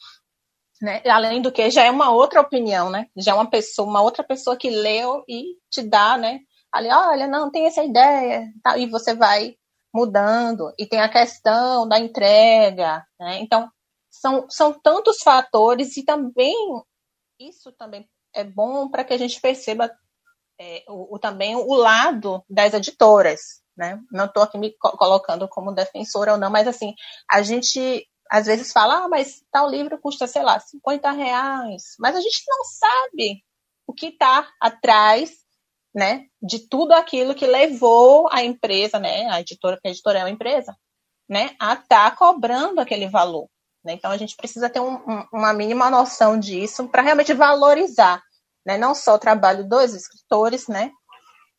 Né? 0.82 1.00
Além 1.08 1.40
do 1.40 1.52
que 1.52 1.70
já 1.70 1.84
é 1.84 1.90
uma 1.90 2.10
outra 2.10 2.40
opinião, 2.40 2.90
né? 2.90 3.06
Já 3.16 3.32
é 3.32 3.34
uma 3.34 3.48
pessoa, 3.48 3.88
uma 3.88 4.02
outra 4.02 4.24
pessoa 4.24 4.56
que 4.56 4.68
leu 4.68 5.24
e 5.28 5.56
te 5.70 5.82
dá, 5.82 6.16
né? 6.16 6.40
Ali, 6.72 6.88
olha, 6.92 7.26
não, 7.26 7.50
tem 7.50 7.66
essa 7.66 7.82
ideia, 7.82 8.46
tá? 8.62 8.76
e 8.76 8.86
você 8.86 9.14
vai 9.14 9.54
mudando, 9.94 10.72
e 10.78 10.84
tem 10.84 11.00
a 11.00 11.08
questão 11.08 11.88
da 11.88 11.98
entrega, 11.98 13.04
né? 13.18 13.38
Então, 13.40 13.70
são, 14.10 14.46
são 14.50 14.72
tantos 14.72 15.18
fatores 15.22 15.96
e 15.96 16.04
também 16.04 16.54
isso 17.38 17.70
também 17.72 18.08
é 18.34 18.42
bom 18.42 18.88
para 18.88 19.04
que 19.04 19.12
a 19.12 19.16
gente 19.16 19.40
perceba 19.40 19.90
é, 20.60 20.84
o, 20.88 21.14
o, 21.14 21.18
também 21.18 21.54
o 21.54 21.74
lado 21.74 22.44
das 22.48 22.74
editoras, 22.74 23.62
né? 23.78 24.00
Não 24.10 24.24
estou 24.26 24.42
aqui 24.42 24.58
me 24.58 24.76
co 24.76 24.90
colocando 24.96 25.48
como 25.48 25.72
defensora 25.72 26.32
ou 26.32 26.38
não, 26.38 26.50
mas 26.50 26.66
assim, 26.66 26.92
a 27.30 27.40
gente 27.40 28.04
às 28.30 28.46
vezes 28.46 28.72
fala, 28.72 29.04
ah, 29.04 29.08
mas 29.08 29.42
tal 29.50 29.70
livro 29.70 29.98
custa, 29.98 30.26
sei 30.26 30.42
lá, 30.42 30.60
50 30.60 31.10
reais, 31.12 31.94
mas 31.98 32.14
a 32.14 32.20
gente 32.20 32.42
não 32.46 32.64
sabe 32.64 33.42
o 33.86 33.94
que 33.94 34.08
está 34.08 34.46
atrás 34.60 35.30
né, 35.94 36.26
de 36.42 36.68
tudo 36.68 36.92
aquilo 36.92 37.34
que 37.34 37.46
levou 37.46 38.28
a 38.30 38.44
empresa, 38.44 38.98
né, 38.98 39.30
a 39.30 39.40
editora, 39.40 39.78
que 39.80 39.88
a 39.88 39.90
editora 39.90 40.18
é 40.18 40.22
uma 40.24 40.30
empresa, 40.30 40.76
né, 41.28 41.56
a 41.58 41.72
estar 41.72 42.10
tá 42.10 42.16
cobrando 42.16 42.80
aquele 42.80 43.08
valor. 43.08 43.48
Né? 43.82 43.94
Então 43.94 44.10
a 44.10 44.16
gente 44.18 44.36
precisa 44.36 44.68
ter 44.68 44.80
um, 44.80 44.96
um, 44.96 45.26
uma 45.32 45.54
mínima 45.54 45.90
noção 45.90 46.38
disso 46.38 46.86
para 46.88 47.02
realmente 47.02 47.32
valorizar, 47.32 48.22
né, 48.66 48.76
não 48.76 48.94
só 48.94 49.14
o 49.14 49.18
trabalho 49.18 49.66
dos 49.66 49.94
escritores, 49.94 50.68
né, 50.68 50.92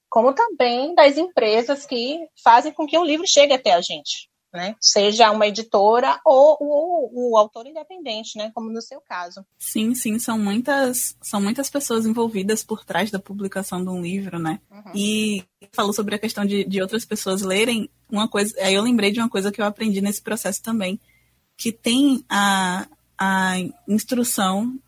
como 0.10 0.34
também 0.34 0.96
das 0.96 1.18
empresas 1.18 1.86
que 1.86 2.28
fazem 2.44 2.74
com 2.74 2.88
que 2.88 2.98
o 2.98 3.04
livro 3.04 3.28
chegue 3.28 3.54
até 3.54 3.74
a 3.74 3.82
gente, 3.82 4.30
né? 4.52 4.76
Seja 4.82 5.32
uma 5.32 5.48
editora 5.48 6.20
ou 6.26 6.58
o, 6.60 7.32
o, 7.32 7.38
autor 7.38 7.68
independente, 7.68 8.38
né? 8.38 8.52
Como 8.54 8.72
no 8.72 8.82
seu 8.82 9.00
caso. 9.02 9.46
Sim, 9.60 9.94
sim, 9.94 10.18
são 10.18 10.40
muitas, 10.40 11.16
são 11.22 11.40
muitas 11.40 11.70
pessoas 11.70 12.06
envolvidas 12.06 12.64
por 12.64 12.84
trás 12.84 13.12
da 13.12 13.20
publicação 13.20 13.84
de 13.84 13.90
um 13.90 14.02
livro, 14.02 14.40
né? 14.40 14.60
Uhum. 14.72 14.92
E 14.96 15.44
falou 15.72 15.94
sobre 15.94 16.16
a 16.16 16.20
questão 16.20 16.46
de, 16.46 16.64
de 16.66 16.82
outras 16.82 17.06
pessoas 17.06 17.44
lerem 17.44 17.90
uma 18.10 18.28
coisa. 18.28 18.56
Aí 18.60 18.74
eu 18.74 18.82
lembrei 18.82 19.12
de 19.12 19.20
uma 19.20 19.30
coisa 19.30 19.52
que 19.52 19.62
eu 19.62 19.66
aprendi 19.66 20.02
nesse 20.02 20.22
processo 20.22 20.64
também, 20.64 21.00
que 21.56 21.72
tem 21.72 22.26
a, 22.28 22.88
a 23.18 23.54
instrução 23.88 24.80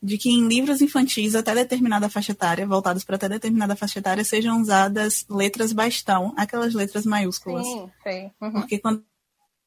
de 0.00 0.16
que 0.16 0.30
em 0.30 0.46
livros 0.46 0.80
infantis 0.80 1.34
até 1.34 1.54
determinada 1.54 2.08
faixa 2.08 2.32
etária, 2.32 2.66
voltados 2.66 3.04
para 3.04 3.16
até 3.16 3.28
determinada 3.28 3.74
faixa 3.74 3.98
etária, 3.98 4.22
sejam 4.24 4.60
usadas 4.60 5.26
letras 5.28 5.72
bastão, 5.72 6.32
aquelas 6.36 6.74
letras 6.74 7.04
maiúsculas. 7.04 7.66
Sim, 7.66 7.90
sim. 8.02 8.30
Uhum. 8.40 8.52
Porque 8.52 8.78
quando 8.78 9.04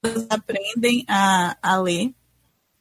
elas 0.01 0.25
aprendem 0.29 1.03
a, 1.07 1.57
a 1.61 1.77
ler, 1.77 2.13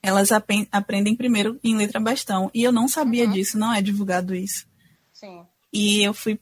elas 0.00 0.31
aprendem 0.31 1.16
primeiro 1.16 1.59
em 1.62 1.76
letra 1.76 1.98
bastão. 1.98 2.50
E 2.54 2.62
eu 2.62 2.70
não 2.70 2.87
sabia 2.87 3.24
uhum. 3.24 3.33
disso, 3.33 3.59
não 3.59 3.72
é 3.72 3.83
divulgado 3.83 4.35
isso. 4.35 4.66
Sim. 5.12 5.44
E 5.72 6.02
eu 6.02 6.14
fui 6.14 6.38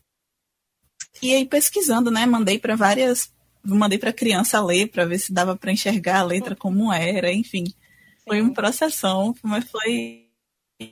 e 1.23 1.35
aí 1.35 1.47
pesquisando, 1.47 2.11
né, 2.11 2.27
mandei 2.27 2.59
para 2.59 2.77
várias, 2.77 3.33
mandei 3.65 3.99
para 3.99 4.13
criança 4.13 4.63
ler 4.63 4.89
para 4.89 5.07
ver 5.07 5.19
se 5.19 5.33
dava 5.33 5.57
para 5.57 5.73
enxergar 5.73 6.21
a 6.21 6.25
letra 6.25 6.55
como 6.55 6.93
era, 6.93 7.33
enfim. 7.33 7.65
Sim. 7.65 7.75
Foi 8.29 8.43
um 8.43 8.53
processão, 8.53 9.35
mas 9.43 9.65
foi 9.65 10.26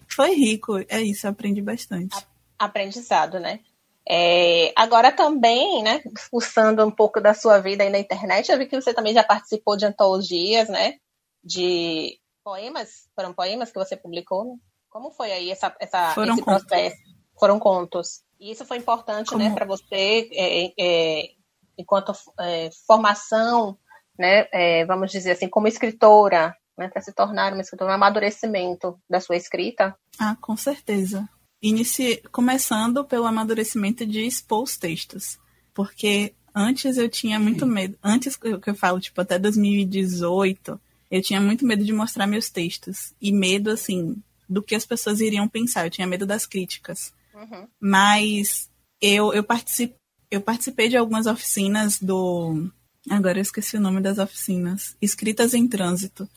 foi 0.09 0.35
rico, 0.35 0.79
é 0.89 1.01
isso, 1.01 1.27
aprendi 1.27 1.61
bastante. 1.61 2.17
Aprendizado, 2.59 3.39
né? 3.39 3.61
É, 4.07 4.73
agora 4.77 5.11
também, 5.11 5.83
né, 5.83 6.03
fuçando 6.31 6.85
um 6.85 6.91
pouco 6.91 7.21
da 7.21 7.33
sua 7.33 7.59
vida 7.59 7.83
aí 7.83 7.91
na 7.91 7.99
internet, 7.99 8.51
eu 8.51 8.59
vi 8.59 8.67
que 8.67 8.81
você 8.81 8.93
também 8.93 9.15
já 9.15 9.25
participou 9.25 9.77
de 9.77 9.87
antologias, 9.87 10.69
né, 10.69 10.95
de 11.43 12.19
poemas, 12.45 13.09
foram 13.15 13.33
poemas 13.33 13.73
que 13.73 13.79
você 13.79 13.97
publicou? 13.97 14.59
Como 14.91 15.11
foi 15.11 15.33
aí 15.33 15.51
essa, 15.51 15.75
essa 15.81 16.15
foram 16.15 16.35
esse 16.35 16.43
contos. 16.43 16.65
processo? 16.65 16.97
Foram 17.39 17.59
contos. 17.59 18.23
E 18.39 18.53
isso 18.53 18.65
foi 18.67 18.77
importante, 18.77 19.35
né, 19.35 19.45
Como... 19.45 19.49
né, 19.49 19.55
para 19.55 19.65
você, 19.65 20.29
é, 20.33 20.73
é, 20.79 21.31
enquanto 21.79 22.13
é, 22.41 22.69
formação, 22.87 23.79
né, 24.19 24.47
é, 24.53 24.85
vamos 24.85 25.11
dizer 25.11 25.33
assim, 25.33 25.49
como 25.49 25.67
escritora, 25.67 26.55
né, 26.77 26.89
para 26.89 27.03
se 27.03 27.13
tornar 27.13 27.53
uma 27.53 27.63
escritora, 27.63 27.93
um 27.93 27.95
amadurecimento 27.95 28.99
da 29.09 29.21
sua 29.21 29.37
escrita? 29.37 29.97
Ah, 30.19 30.37
com 30.41 30.57
certeza. 30.57 31.29
Inici... 31.63 32.23
Começando 32.31 33.05
pelo 33.05 33.27
amadurecimento 33.27 34.05
de 34.05 34.21
expor 34.27 34.63
os 34.63 34.77
textos, 34.77 35.39
porque 35.73 36.35
antes 36.55 36.97
eu 36.99 37.09
tinha 37.09 37.39
muito 37.39 37.67
medo, 37.67 37.97
antes 38.03 38.37
que 38.37 38.49
eu 38.49 38.75
falo, 38.75 39.01
tipo, 39.01 39.21
até 39.21 39.39
2018, 39.39 40.81
eu 41.11 41.23
tinha 41.23 41.41
muito 41.41 41.65
medo 41.65 41.85
de 41.85 41.93
mostrar 41.93 42.27
meus 42.27 42.51
textos, 42.51 43.15
e 43.21 43.33
medo, 43.33 43.71
assim, 43.71 44.17
do 44.49 44.63
que 44.63 44.75
as 44.75 44.85
pessoas 44.85 45.21
iriam 45.21 45.49
pensar, 45.49 45.87
eu 45.87 45.91
tinha 45.91 46.07
medo 46.07 46.27
das 46.27 46.47
críticas. 46.47 47.13
Uhum. 47.35 47.67
Mas 47.81 48.71
eu, 49.01 49.33
eu, 49.33 49.43
particip... 49.43 49.95
eu 50.31 50.41
participei 50.41 50.89
de 50.89 50.97
algumas 50.97 51.27
oficinas 51.27 52.01
do... 52.01 52.71
Agora 53.11 53.39
eu 53.39 53.43
esqueci 53.43 53.77
o 53.77 53.81
nome 53.81 54.01
das 54.01 54.19
oficinas. 54.19 54.97
Escritas 55.01 55.53
em 55.53 55.69
Trânsito 55.69 56.29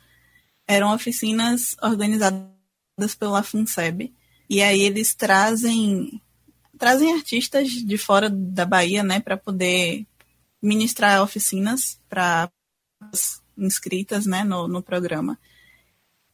eram 0.68 0.94
oficinas 0.94 1.76
organizadas 1.82 3.16
pela 3.18 3.42
FUNSEB. 3.42 4.14
E 4.50 4.62
aí 4.62 4.82
eles 4.82 5.16
trazem 5.16 6.22
trazem 6.78 7.14
artistas 7.14 7.70
de 7.70 7.98
fora 7.98 8.30
da 8.30 8.64
Bahia, 8.64 9.02
né, 9.02 9.20
para 9.20 9.36
poder 9.36 10.06
ministrar 10.62 11.24
oficinas 11.24 12.00
para 12.08 12.52
inscritas, 13.58 14.28
né, 14.28 14.44
no, 14.44 14.68
no 14.68 14.84
programa. 14.84 15.40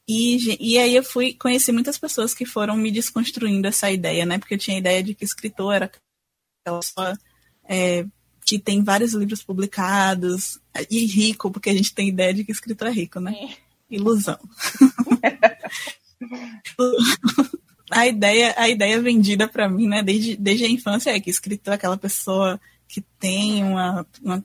E, 0.06 0.58
e 0.60 0.78
aí 0.78 0.93
eu 0.96 1.04
fui 1.04 1.34
conheci 1.34 1.72
muitas 1.72 1.98
pessoas 1.98 2.34
que 2.34 2.46
foram 2.46 2.76
me 2.76 2.91
desconstruindo 2.91 3.67
essa 3.67 3.89
ideia, 3.89 4.26
né, 4.26 4.38
porque 4.38 4.56
eu 4.56 4.60
tinha 4.60 4.76
a 4.76 4.80
ideia 4.80 5.02
de 5.02 5.15
que 5.15 5.24
escritor 5.24 5.74
era 5.74 5.86
aquela 5.86 6.80
pessoa 6.82 7.17
é, 7.63 8.06
que 8.46 8.60
tem 8.60 8.84
vários 8.84 9.13
livros 9.13 9.41
publicados 9.43 10.60
e 10.89 11.06
rico, 11.06 11.50
porque 11.50 11.69
a 11.69 11.74
gente 11.74 11.93
tem 11.93 12.10
ideia 12.10 12.34
de 12.34 12.43
que 12.43 12.52
escritor 12.52 12.89
é 12.89 12.91
rico, 12.91 13.22
né? 13.22 13.34
É 13.34 13.72
ilusão. 13.95 14.39
a 17.91 18.08
ideia, 18.08 18.53
a 18.58 18.69
ideia 18.69 19.01
vendida 19.01 19.47
para 19.47 19.69
mim, 19.69 19.88
né, 19.88 20.01
desde, 20.01 20.36
desde 20.36 20.65
a 20.65 20.69
infância 20.69 21.12
é 21.12 21.19
que 21.19 21.29
escritor 21.29 21.73
é 21.73 21.75
aquela 21.75 21.97
pessoa 21.97 22.60
que 22.88 23.01
tem 23.19 23.63
uma, 23.63 24.06
uma 24.21 24.43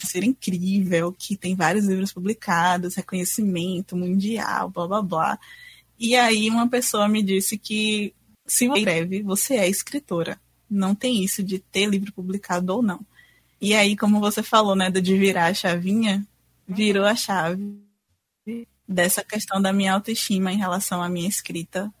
ser 0.00 0.22
incrível, 0.22 1.14
que 1.16 1.36
tem 1.36 1.54
vários 1.54 1.86
livros 1.86 2.12
publicados, 2.12 2.94
reconhecimento 2.94 3.96
mundial, 3.96 4.68
blá 4.68 4.86
blá 4.86 5.02
blá. 5.02 5.38
E 5.98 6.14
aí 6.14 6.50
uma 6.50 6.68
pessoa 6.68 7.08
me 7.08 7.22
disse 7.22 7.56
que 7.56 8.14
se 8.46 8.66
você 8.66 8.78
escreve, 8.78 9.22
você 9.22 9.54
é 9.54 9.68
escritora. 9.68 10.38
Não 10.68 10.94
tem 10.94 11.24
isso 11.24 11.42
de 11.42 11.58
ter 11.58 11.86
livro 11.86 12.12
publicado 12.12 12.74
ou 12.74 12.82
não. 12.82 13.00
E 13.60 13.74
aí, 13.74 13.96
como 13.96 14.18
você 14.18 14.42
falou, 14.42 14.74
né, 14.74 14.90
de 14.90 15.16
virar 15.16 15.46
a 15.46 15.54
chavinha, 15.54 16.26
virou 16.66 17.04
a 17.04 17.14
chave 17.14 17.80
dessa 18.92 19.24
questão 19.24 19.60
da 19.60 19.72
minha 19.72 19.94
autoestima 19.94 20.52
em 20.52 20.58
relação 20.58 21.02
à 21.02 21.08
minha 21.08 21.28
escrita, 21.28 21.92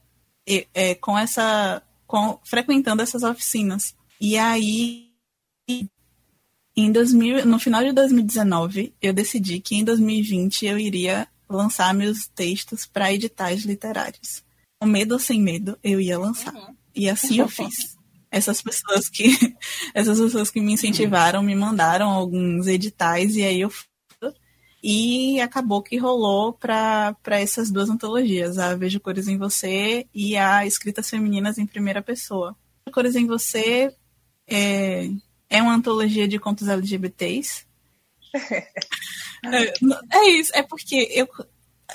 e, 0.46 0.66
é, 0.74 0.94
com 0.94 1.18
essa, 1.18 1.82
com, 2.06 2.38
frequentando 2.44 3.02
essas 3.02 3.22
oficinas. 3.22 3.94
E 4.20 4.36
aí, 4.38 5.10
em 6.76 6.90
2000, 6.92 7.46
no 7.46 7.58
final 7.58 7.82
de 7.82 7.92
2019, 7.92 8.94
eu 9.00 9.12
decidi 9.12 9.60
que 9.60 9.76
em 9.76 9.84
2020 9.84 10.66
eu 10.66 10.78
iria 10.78 11.28
lançar 11.48 11.92
meus 11.94 12.26
textos 12.28 12.86
para 12.86 13.12
editais 13.12 13.64
literários. 13.64 14.42
Com 14.80 14.86
medo 14.86 15.12
ou 15.12 15.18
sem 15.18 15.40
medo, 15.40 15.78
eu 15.82 16.00
ia 16.00 16.18
lançar. 16.18 16.54
Uhum. 16.54 16.74
E 16.94 17.08
assim 17.08 17.38
eu 17.38 17.48
fiz. 17.48 17.96
Essas 18.30 18.62
pessoas 18.62 19.08
que 19.08 19.26
essas 19.92 20.18
pessoas 20.18 20.50
que 20.50 20.60
me 20.60 20.72
incentivaram 20.72 21.42
me 21.42 21.54
mandaram 21.54 22.08
alguns 22.08 22.66
editais 22.66 23.36
e 23.36 23.42
aí 23.42 23.60
eu 23.60 23.72
e 24.82 25.40
acabou 25.40 25.80
que 25.80 25.96
rolou 25.96 26.52
para 26.52 27.16
essas 27.26 27.70
duas 27.70 27.88
antologias, 27.88 28.58
a 28.58 28.74
Vejo 28.74 28.98
Cores 28.98 29.28
em 29.28 29.38
Você 29.38 30.08
e 30.12 30.36
a 30.36 30.66
Escritas 30.66 31.08
Femininas 31.08 31.56
em 31.56 31.66
Primeira 31.66 32.02
Pessoa. 32.02 32.56
Cores 32.92 33.14
em 33.14 33.26
Você 33.26 33.94
é, 34.46 35.08
é 35.48 35.62
uma 35.62 35.74
antologia 35.74 36.26
de 36.26 36.38
contos 36.38 36.66
LGBTs. 36.66 37.64
é, 38.34 39.72
é, 40.10 40.30
isso, 40.30 40.50
é 40.52 40.62
porque 40.62 41.08
eu, 41.12 41.28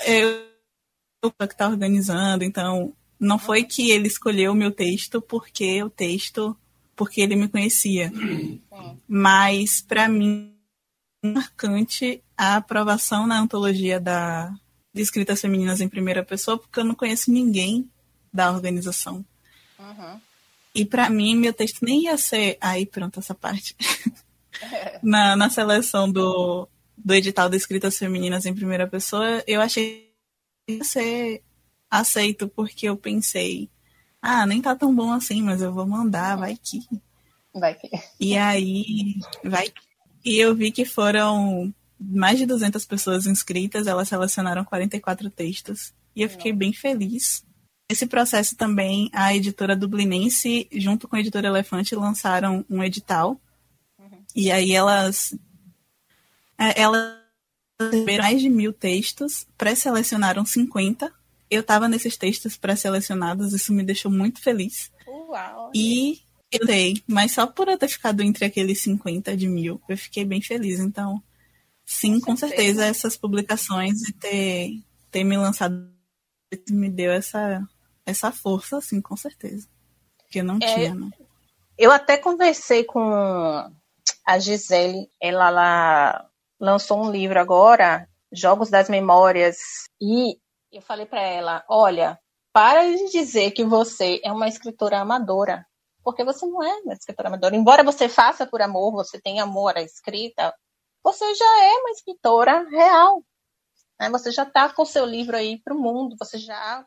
eu 0.06 1.30
que 1.30 1.44
está 1.44 1.68
organizando, 1.68 2.42
então 2.42 2.94
não 3.20 3.38
foi 3.38 3.64
que 3.64 3.90
ele 3.90 4.06
escolheu 4.06 4.52
o 4.52 4.56
meu 4.56 4.70
texto 4.70 5.20
porque 5.20 5.82
o 5.82 5.90
texto, 5.90 6.56
porque 6.96 7.20
ele 7.20 7.36
me 7.36 7.48
conhecia. 7.48 8.10
Mas 9.06 9.82
para 9.82 10.08
mim 10.08 10.54
marcante 11.22 12.22
a 12.38 12.54
aprovação 12.54 13.26
na 13.26 13.40
antologia 13.40 13.98
da, 13.98 14.54
de 14.94 15.02
escritas 15.02 15.40
femininas 15.40 15.80
em 15.80 15.88
primeira 15.88 16.24
pessoa, 16.24 16.56
porque 16.56 16.78
eu 16.78 16.84
não 16.84 16.94
conheço 16.94 17.32
ninguém 17.32 17.90
da 18.32 18.52
organização. 18.52 19.24
Uhum. 19.76 20.20
E 20.72 20.84
para 20.84 21.10
mim, 21.10 21.36
meu 21.36 21.52
texto 21.52 21.84
nem 21.84 22.04
ia 22.04 22.16
ser. 22.16 22.56
Aí, 22.60 22.86
pronto, 22.86 23.18
essa 23.18 23.34
parte. 23.34 23.74
na, 25.02 25.34
na 25.34 25.50
seleção 25.50 26.10
do, 26.10 26.68
do 26.96 27.14
edital 27.14 27.48
de 27.48 27.56
escritas 27.56 27.98
femininas 27.98 28.46
em 28.46 28.54
primeira 28.54 28.86
pessoa, 28.86 29.42
eu 29.44 29.60
achei 29.60 30.12
que 30.64 30.74
ia 30.74 30.84
ser 30.84 31.42
aceito, 31.90 32.46
porque 32.46 32.88
eu 32.88 32.96
pensei, 32.96 33.68
ah, 34.22 34.46
nem 34.46 34.62
tá 34.62 34.76
tão 34.76 34.94
bom 34.94 35.12
assim, 35.12 35.42
mas 35.42 35.60
eu 35.60 35.72
vou 35.72 35.86
mandar, 35.86 36.36
vai 36.36 36.56
que. 36.56 36.80
Vai 37.52 37.74
que. 37.74 37.90
E 38.20 38.36
aí, 38.36 39.16
vai 39.42 39.72
E 40.24 40.38
eu 40.38 40.54
vi 40.54 40.70
que 40.70 40.84
foram 40.84 41.74
mais 42.00 42.38
de 42.38 42.46
200 42.46 42.84
pessoas 42.86 43.26
inscritas, 43.26 43.86
elas 43.86 44.08
selecionaram 44.08 44.64
44 44.64 45.30
textos. 45.30 45.92
E 46.14 46.22
eu 46.22 46.28
fiquei 46.28 46.52
bem 46.52 46.72
feliz. 46.72 47.44
Nesse 47.90 48.06
processo 48.06 48.56
também, 48.56 49.08
a 49.12 49.34
editora 49.34 49.74
dublinense, 49.74 50.68
junto 50.72 51.08
com 51.08 51.16
a 51.16 51.20
editora 51.20 51.48
Elefante, 51.48 51.94
lançaram 51.94 52.64
um 52.68 52.82
edital. 52.82 53.40
Uhum. 53.98 54.22
E 54.36 54.50
aí 54.50 54.72
elas, 54.72 55.34
é, 56.58 56.82
elas 56.82 57.16
receberam 57.80 58.24
mais 58.24 58.40
de 58.40 58.48
mil 58.48 58.72
textos, 58.72 59.46
pré-selecionaram 59.56 60.44
50. 60.44 61.10
Eu 61.50 61.62
estava 61.62 61.88
nesses 61.88 62.16
textos 62.16 62.56
pré-selecionados, 62.56 63.54
isso 63.54 63.72
me 63.72 63.82
deixou 63.82 64.10
muito 64.10 64.40
feliz. 64.42 64.90
Uau! 65.06 65.70
E 65.74 66.20
Eu 66.50 66.66
dei, 66.66 67.02
mas 67.06 67.32
só 67.32 67.46
por 67.46 67.68
eu 67.68 67.76
ter 67.76 67.88
ficado 67.88 68.22
entre 68.22 68.44
aqueles 68.44 68.80
50 68.80 69.36
de 69.36 69.46
mil, 69.46 69.80
eu 69.88 69.98
fiquei 69.98 70.24
bem 70.24 70.40
feliz. 70.40 70.80
Então, 70.80 71.22
sim, 71.88 72.20
com, 72.20 72.36
certeza. 72.36 72.84
essas 72.84 73.16
publicações 73.16 74.06
e 74.06 74.12
ter, 74.12 74.82
ter 75.10 75.24
me 75.24 75.36
lançado 75.38 75.90
me 76.70 76.88
deu 76.88 77.10
essa, 77.10 77.62
essa 78.04 78.30
força, 78.30 78.80
sim, 78.80 79.00
com 79.00 79.16
certeza. 79.16 79.66
Que 80.30 80.40
eu 80.40 80.44
não 80.44 80.58
é, 80.62 80.74
tinha, 80.74 80.94
né? 80.94 81.10
Eu 81.76 81.90
até 81.90 82.16
conversei 82.16 82.84
com 82.84 83.00
a 84.26 84.38
Gisele, 84.38 85.08
ela 85.20 85.50
lá 85.50 86.28
lançou 86.60 87.02
um 87.02 87.10
livro 87.10 87.40
agora, 87.40 88.08
Jogos 88.30 88.68
das 88.68 88.88
Memórias, 88.88 89.56
e 90.00 90.38
eu 90.70 90.82
falei 90.82 91.06
para 91.06 91.22
ela, 91.22 91.64
olha, 91.68 92.18
para 92.52 92.84
de 92.84 93.10
dizer 93.10 93.52
que 93.52 93.64
você 93.64 94.20
é 94.22 94.30
uma 94.30 94.48
escritora 94.48 94.98
amadora, 94.98 95.66
porque 96.02 96.24
você 96.24 96.46
não 96.46 96.62
é 96.62 96.74
uma 96.82 96.94
escritora 96.94 97.28
amadora. 97.28 97.56
Embora 97.56 97.82
você 97.82 98.08
faça 98.08 98.46
por 98.46 98.60
amor, 98.60 98.92
você 98.92 99.20
tenha 99.20 99.44
amor 99.44 99.76
à 99.76 99.82
escrita, 99.82 100.54
você 101.02 101.34
já 101.34 101.64
é 101.64 101.72
uma 101.78 101.90
escritora 101.90 102.68
real. 102.68 103.22
Né? 104.00 104.08
Você 104.10 104.30
já 104.30 104.44
está 104.44 104.68
com 104.68 104.82
o 104.82 104.86
seu 104.86 105.04
livro 105.04 105.36
aí 105.36 105.60
para 105.62 105.74
o 105.74 105.78
mundo, 105.78 106.16
você 106.18 106.38
já, 106.38 106.86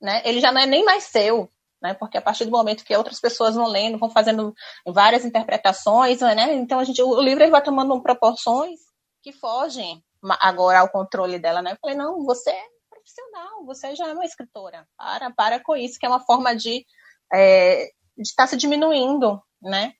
né? 0.00 0.22
Ele 0.24 0.40
já 0.40 0.52
não 0.52 0.60
é 0.60 0.66
nem 0.66 0.84
mais 0.84 1.04
seu, 1.04 1.50
né? 1.80 1.94
Porque 1.94 2.16
a 2.16 2.22
partir 2.22 2.44
do 2.44 2.50
momento 2.50 2.84
que 2.84 2.96
outras 2.96 3.20
pessoas 3.20 3.54
vão 3.54 3.66
lendo, 3.66 3.98
vão 3.98 4.10
fazendo 4.10 4.54
várias 4.86 5.24
interpretações, 5.24 6.20
né? 6.20 6.54
Então 6.54 6.78
a 6.78 6.84
gente, 6.84 7.02
o 7.02 7.20
livro 7.20 7.48
vai 7.50 7.62
tomando 7.62 8.00
proporções 8.00 8.78
que 9.22 9.32
fogem 9.32 10.02
agora 10.40 10.80
ao 10.80 10.88
controle 10.88 11.38
dela, 11.38 11.60
né? 11.62 11.72
Eu 11.72 11.78
falei, 11.80 11.96
não, 11.96 12.24
você 12.24 12.50
é 12.50 12.64
profissional, 12.88 13.64
você 13.64 13.94
já 13.96 14.08
é 14.08 14.12
uma 14.12 14.24
escritora. 14.24 14.86
Para, 14.96 15.30
para 15.32 15.60
com 15.60 15.74
isso, 15.74 15.98
que 15.98 16.06
é 16.06 16.08
uma 16.08 16.20
forma 16.20 16.54
de 16.54 16.86
é, 17.32 17.90
estar 18.18 18.44
tá 18.44 18.46
se 18.46 18.56
diminuindo, 18.56 19.42
né? 19.60 19.94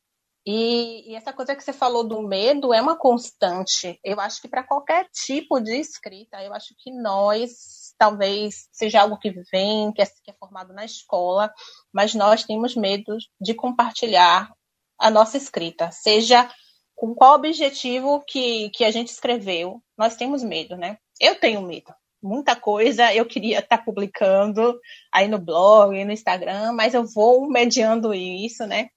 E, 0.45 1.13
e, 1.13 1.15
essa 1.15 1.33
coisa 1.33 1.55
que 1.55 1.63
você 1.63 1.73
falou 1.73 2.03
do 2.03 2.21
medo 2.21 2.75
é 2.75 2.83
uma 2.83 2.97
constante. 2.99 3.99
Eu 4.05 4.19
acho 4.21 4.41
que 4.41 4.49
para 4.49 4.65
qualquer 4.65 5.09
tipo 5.13 5.61
de 5.61 5.77
escrita, 5.77 6.43
eu 6.43 6.53
acho 6.53 6.75
que 6.79 6.91
nós, 6.91 7.95
talvez 7.97 8.69
seja 8.73 9.03
algo 9.03 9.19
que 9.19 9.31
vem, 9.53 9.93
que 9.93 10.03
é, 10.03 10.07
que 10.07 10.31
é 10.31 10.35
formado 10.35 10.73
na 10.73 10.85
escola, 10.85 11.53
mas 11.93 12.15
nós 12.15 12.43
temos 12.45 12.75
medo 12.75 13.17
de 13.41 13.55
compartilhar 13.55 14.53
a 14.99 15.11
nossa 15.11 15.37
escrita, 15.37 15.91
seja 15.93 16.49
com 16.97 17.15
qual 17.15 17.35
objetivo 17.35 18.23
que, 18.27 18.71
que 18.71 18.85
a 18.85 18.91
gente 18.91 19.09
escreveu. 19.09 19.81
Nós 19.97 20.17
temos 20.17 20.43
medo, 20.43 20.77
né? 20.77 20.99
Eu 21.21 21.39
tenho 21.39 21.63
medo. 21.63 21.95
Muita 22.23 22.55
coisa 22.55 23.13
eu 23.15 23.27
queria 23.27 23.59
estar 23.59 23.79
tá 23.79 23.85
publicando 23.85 24.79
aí 25.13 25.29
no 25.29 25.39
blog, 25.39 26.05
no 26.05 26.13
Instagram, 26.13 26.73
mas 26.73 26.95
eu 26.95 27.05
vou 27.05 27.49
mediando 27.49 28.15
isso, 28.15 28.67
né? 28.67 28.89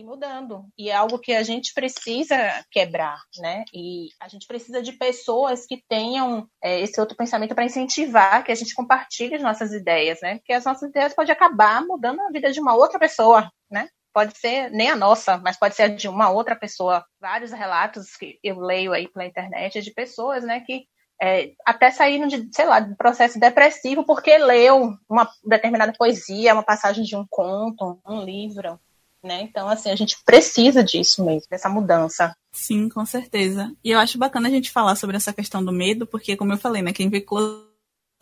E 0.00 0.04
mudando. 0.04 0.66
E 0.76 0.90
é 0.90 0.94
algo 0.94 1.18
que 1.18 1.32
a 1.32 1.42
gente 1.42 1.72
precisa 1.72 2.36
quebrar, 2.70 3.18
né? 3.38 3.64
E 3.72 4.08
a 4.20 4.28
gente 4.28 4.46
precisa 4.46 4.82
de 4.82 4.92
pessoas 4.92 5.66
que 5.66 5.82
tenham 5.88 6.48
é, 6.62 6.80
esse 6.80 7.00
outro 7.00 7.16
pensamento 7.16 7.54
para 7.54 7.64
incentivar 7.64 8.44
que 8.44 8.52
a 8.52 8.54
gente 8.54 8.74
compartilhe 8.74 9.34
as 9.34 9.42
nossas 9.42 9.72
ideias, 9.72 10.18
né? 10.22 10.36
Porque 10.36 10.52
as 10.52 10.64
nossas 10.64 10.90
ideias 10.90 11.14
podem 11.14 11.32
acabar 11.32 11.84
mudando 11.84 12.20
a 12.20 12.30
vida 12.30 12.52
de 12.52 12.60
uma 12.60 12.74
outra 12.74 12.98
pessoa, 12.98 13.50
né? 13.70 13.88
Pode 14.12 14.36
ser 14.38 14.70
nem 14.70 14.90
a 14.90 14.96
nossa, 14.96 15.38
mas 15.38 15.58
pode 15.58 15.74
ser 15.74 15.82
a 15.82 15.88
de 15.88 16.08
uma 16.08 16.30
outra 16.30 16.56
pessoa. 16.56 17.04
Vários 17.20 17.52
relatos 17.52 18.16
que 18.16 18.38
eu 18.42 18.58
leio 18.58 18.92
aí 18.92 19.08
pela 19.08 19.26
internet 19.26 19.82
de 19.82 19.92
pessoas, 19.92 20.42
né, 20.42 20.60
que 20.60 20.86
é, 21.20 21.52
até 21.66 21.90
saíram 21.90 22.26
de, 22.26 22.48
sei 22.52 22.66
lá, 22.66 22.80
de 22.80 22.94
processo 22.94 23.38
depressivo 23.38 24.04
porque 24.04 24.36
leu 24.36 24.94
uma 25.08 25.28
determinada 25.44 25.92
poesia, 25.96 26.52
uma 26.52 26.62
passagem 26.62 27.04
de 27.04 27.16
um 27.16 27.26
conto, 27.28 27.98
um 28.06 28.22
livro, 28.22 28.78
né? 29.26 29.42
Então, 29.42 29.68
assim, 29.68 29.90
a 29.90 29.96
gente 29.96 30.16
precisa 30.24 30.82
disso 30.82 31.24
mesmo, 31.24 31.48
dessa 31.50 31.68
mudança. 31.68 32.34
Sim, 32.52 32.88
com 32.88 33.04
certeza. 33.04 33.72
E 33.84 33.90
eu 33.90 33.98
acho 33.98 34.16
bacana 34.16 34.48
a 34.48 34.50
gente 34.50 34.70
falar 34.70 34.96
sobre 34.96 35.16
essa 35.16 35.32
questão 35.32 35.64
do 35.64 35.72
medo, 35.72 36.06
porque, 36.06 36.36
como 36.36 36.52
eu 36.52 36.58
falei, 36.58 36.80
né, 36.80 36.92
quem 36.92 37.10
vê 37.10 37.24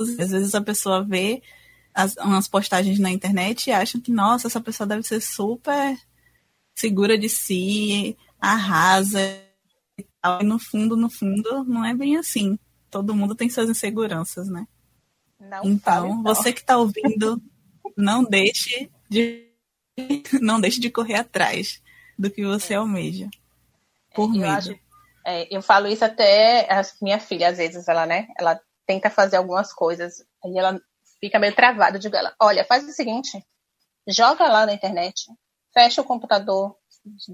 às 0.00 0.16
vezes 0.16 0.54
a 0.54 0.60
pessoa 0.60 1.04
vê 1.04 1.40
as, 1.94 2.16
umas 2.16 2.48
postagens 2.48 2.98
na 2.98 3.10
internet 3.10 3.68
e 3.68 3.72
acha 3.72 4.00
que, 4.00 4.10
nossa, 4.10 4.48
essa 4.48 4.60
pessoa 4.60 4.86
deve 4.86 5.04
ser 5.04 5.20
super 5.20 5.96
segura 6.74 7.16
de 7.16 7.28
si, 7.28 8.16
arrasa 8.40 9.20
e 9.96 10.04
tal. 10.20 10.40
E 10.40 10.44
no 10.44 10.58
fundo, 10.58 10.96
no 10.96 11.08
fundo, 11.08 11.62
não 11.64 11.84
é 11.84 11.94
bem 11.94 12.16
assim. 12.16 12.58
Todo 12.90 13.14
mundo 13.14 13.34
tem 13.34 13.48
suas 13.48 13.70
inseguranças, 13.70 14.48
né? 14.48 14.66
Não 15.38 15.62
então, 15.64 16.10
fale, 16.10 16.22
você 16.22 16.52
que 16.52 16.60
está 16.60 16.76
ouvindo, 16.76 17.40
não 17.96 18.24
deixe 18.24 18.90
de 19.08 19.43
não 20.40 20.60
deixe 20.60 20.80
de 20.80 20.90
correr 20.90 21.14
atrás 21.14 21.82
do 22.18 22.30
que 22.30 22.44
você 22.44 22.74
é. 22.74 22.76
almeja. 22.76 23.28
Por 24.14 24.30
eu 24.34 24.40
medo. 24.40 24.52
Acho, 24.52 24.78
é, 25.24 25.54
eu 25.54 25.62
falo 25.62 25.86
isso 25.86 26.04
até 26.04 26.70
a 26.70 26.82
minha 27.00 27.18
filha, 27.18 27.48
às 27.48 27.58
vezes, 27.58 27.88
ela, 27.88 28.06
né? 28.06 28.28
Ela 28.38 28.60
tenta 28.86 29.08
fazer 29.10 29.36
algumas 29.36 29.72
coisas, 29.72 30.24
aí 30.44 30.56
ela 30.56 30.80
fica 31.20 31.38
meio 31.38 31.54
travada. 31.54 31.96
Eu 31.96 32.00
digo 32.00 32.16
ela, 32.16 32.34
olha, 32.40 32.64
faz 32.64 32.84
o 32.84 32.92
seguinte, 32.92 33.44
joga 34.06 34.46
lá 34.46 34.66
na 34.66 34.74
internet, 34.74 35.24
fecha 35.72 36.02
o 36.02 36.04
computador, 36.04 36.76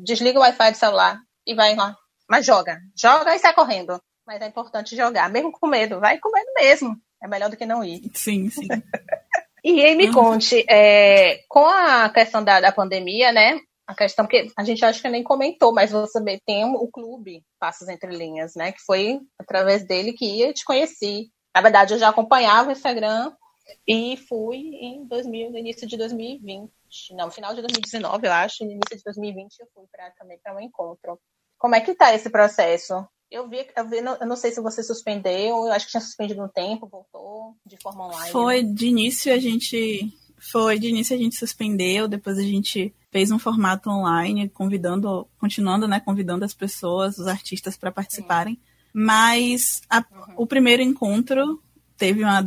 desliga 0.05 0.39
o 0.39 0.43
Wi-Fi 0.43 0.71
do 0.71 0.77
celular 0.77 1.21
e 1.47 1.55
vai 1.55 1.75
lá. 1.75 1.97
Mas 2.29 2.47
joga. 2.47 2.81
Joga 2.97 3.35
e 3.35 3.39
sai 3.41 3.53
correndo. 3.53 4.01
Mas 4.25 4.41
é 4.41 4.47
importante 4.47 4.95
jogar, 4.95 5.29
mesmo 5.29 5.51
com 5.51 5.67
medo. 5.67 5.99
Vai 5.99 6.19
com 6.19 6.31
medo 6.31 6.53
mesmo. 6.55 6.97
É 7.21 7.27
melhor 7.27 7.51
do 7.51 7.57
que 7.57 7.67
não 7.67 7.83
ir. 7.83 8.09
Sim, 8.15 8.49
sim. 8.49 8.69
E 9.65 9.85
aí 9.85 9.95
me 9.95 10.07
uhum. 10.07 10.13
conte, 10.13 10.65
é, 10.69 11.41
com 11.49 11.67
a 11.67 12.09
questão 12.09 12.43
da, 12.43 12.61
da 12.61 12.73
pandemia, 12.73 13.33
né? 13.33 13.61
A 13.87 13.95
questão 13.95 14.27
que 14.27 14.47
a 14.57 14.65
gente 14.65 14.85
acho 14.85 15.03
que 15.03 15.09
nem 15.09 15.23
comentou, 15.23 15.73
mas 15.75 15.91
você 15.91 16.21
tem 16.47 16.65
o 16.65 16.89
clube 16.89 17.43
Passos 17.59 17.89
Entre 17.89 18.11
Linhas, 18.11 18.55
né? 18.55 18.73
Que 18.73 18.81
foi 18.87 19.19
através 19.39 19.85
dele 19.85 20.13
que 20.13 20.41
eu 20.41 20.55
te 20.55 20.65
conheci. 20.65 21.29
Na 21.55 21.61
verdade, 21.61 21.95
eu 21.95 21.99
já 21.99 22.09
acompanhava 22.09 22.69
o 22.69 22.73
Instagram 22.73 23.33
e 23.87 24.17
fui 24.29 24.59
em 24.81 25.05
2000, 25.07 25.51
no 25.51 25.59
início 25.59 25.87
de 25.87 25.97
2020. 25.97 26.71
Não, 27.13 27.31
final 27.31 27.55
de 27.55 27.63
2019, 27.63 28.27
eu 28.27 28.33
acho. 28.33 28.65
No 28.65 28.71
início 28.71 28.97
de 28.97 29.03
2020 29.05 29.59
eu 29.61 29.67
fui 29.75 29.85
pra, 29.91 30.11
também 30.13 30.39
para 30.43 30.55
um 30.55 30.61
encontro. 30.61 31.19
Como 31.59 31.75
é 31.75 31.81
que 31.81 31.95
tá 31.95 32.15
esse 32.15 32.31
processo? 32.31 32.95
Eu 33.31 33.49
vi, 33.49 33.65
eu 33.77 33.89
vi, 33.89 33.99
eu 33.99 34.27
não 34.27 34.37
sei 34.37 34.51
se 34.51 34.61
você 34.61 34.83
suspendeu, 34.83 35.65
eu 35.65 35.73
acho 35.73 35.87
que 35.87 35.93
tinha 35.93 36.01
suspendido 36.01 36.43
um 36.43 36.49
tempo, 36.49 36.89
voltou 36.89 37.55
de 37.65 37.77
forma 37.81 38.07
online. 38.07 38.33
Foi, 38.33 38.63
né? 38.63 38.73
de 38.73 38.87
início 38.87 39.33
a 39.33 39.39
gente. 39.39 40.13
Foi, 40.39 40.79
de 40.79 40.89
início 40.89 41.15
a 41.15 41.19
gente 41.19 41.37
suspendeu, 41.37 42.09
depois 42.09 42.39
a 42.39 42.43
gente 42.43 42.95
fez 43.11 43.31
um 43.31 43.39
formato 43.39 43.91
online, 43.91 44.49
convidando, 44.49 45.29
continuando, 45.39 45.87
né, 45.87 46.01
convidando 46.01 46.45
as 46.47 46.55
pessoas, 46.55 47.19
os 47.19 47.27
artistas 47.27 47.77
para 47.77 47.93
participarem. 47.93 48.55
Sim. 48.55 48.61
Mas 48.93 49.83
a, 49.89 49.99
uhum. 49.99 50.35
o 50.39 50.47
primeiro 50.47 50.83
encontro 50.83 51.63
teve 51.97 52.25
uma 52.25 52.43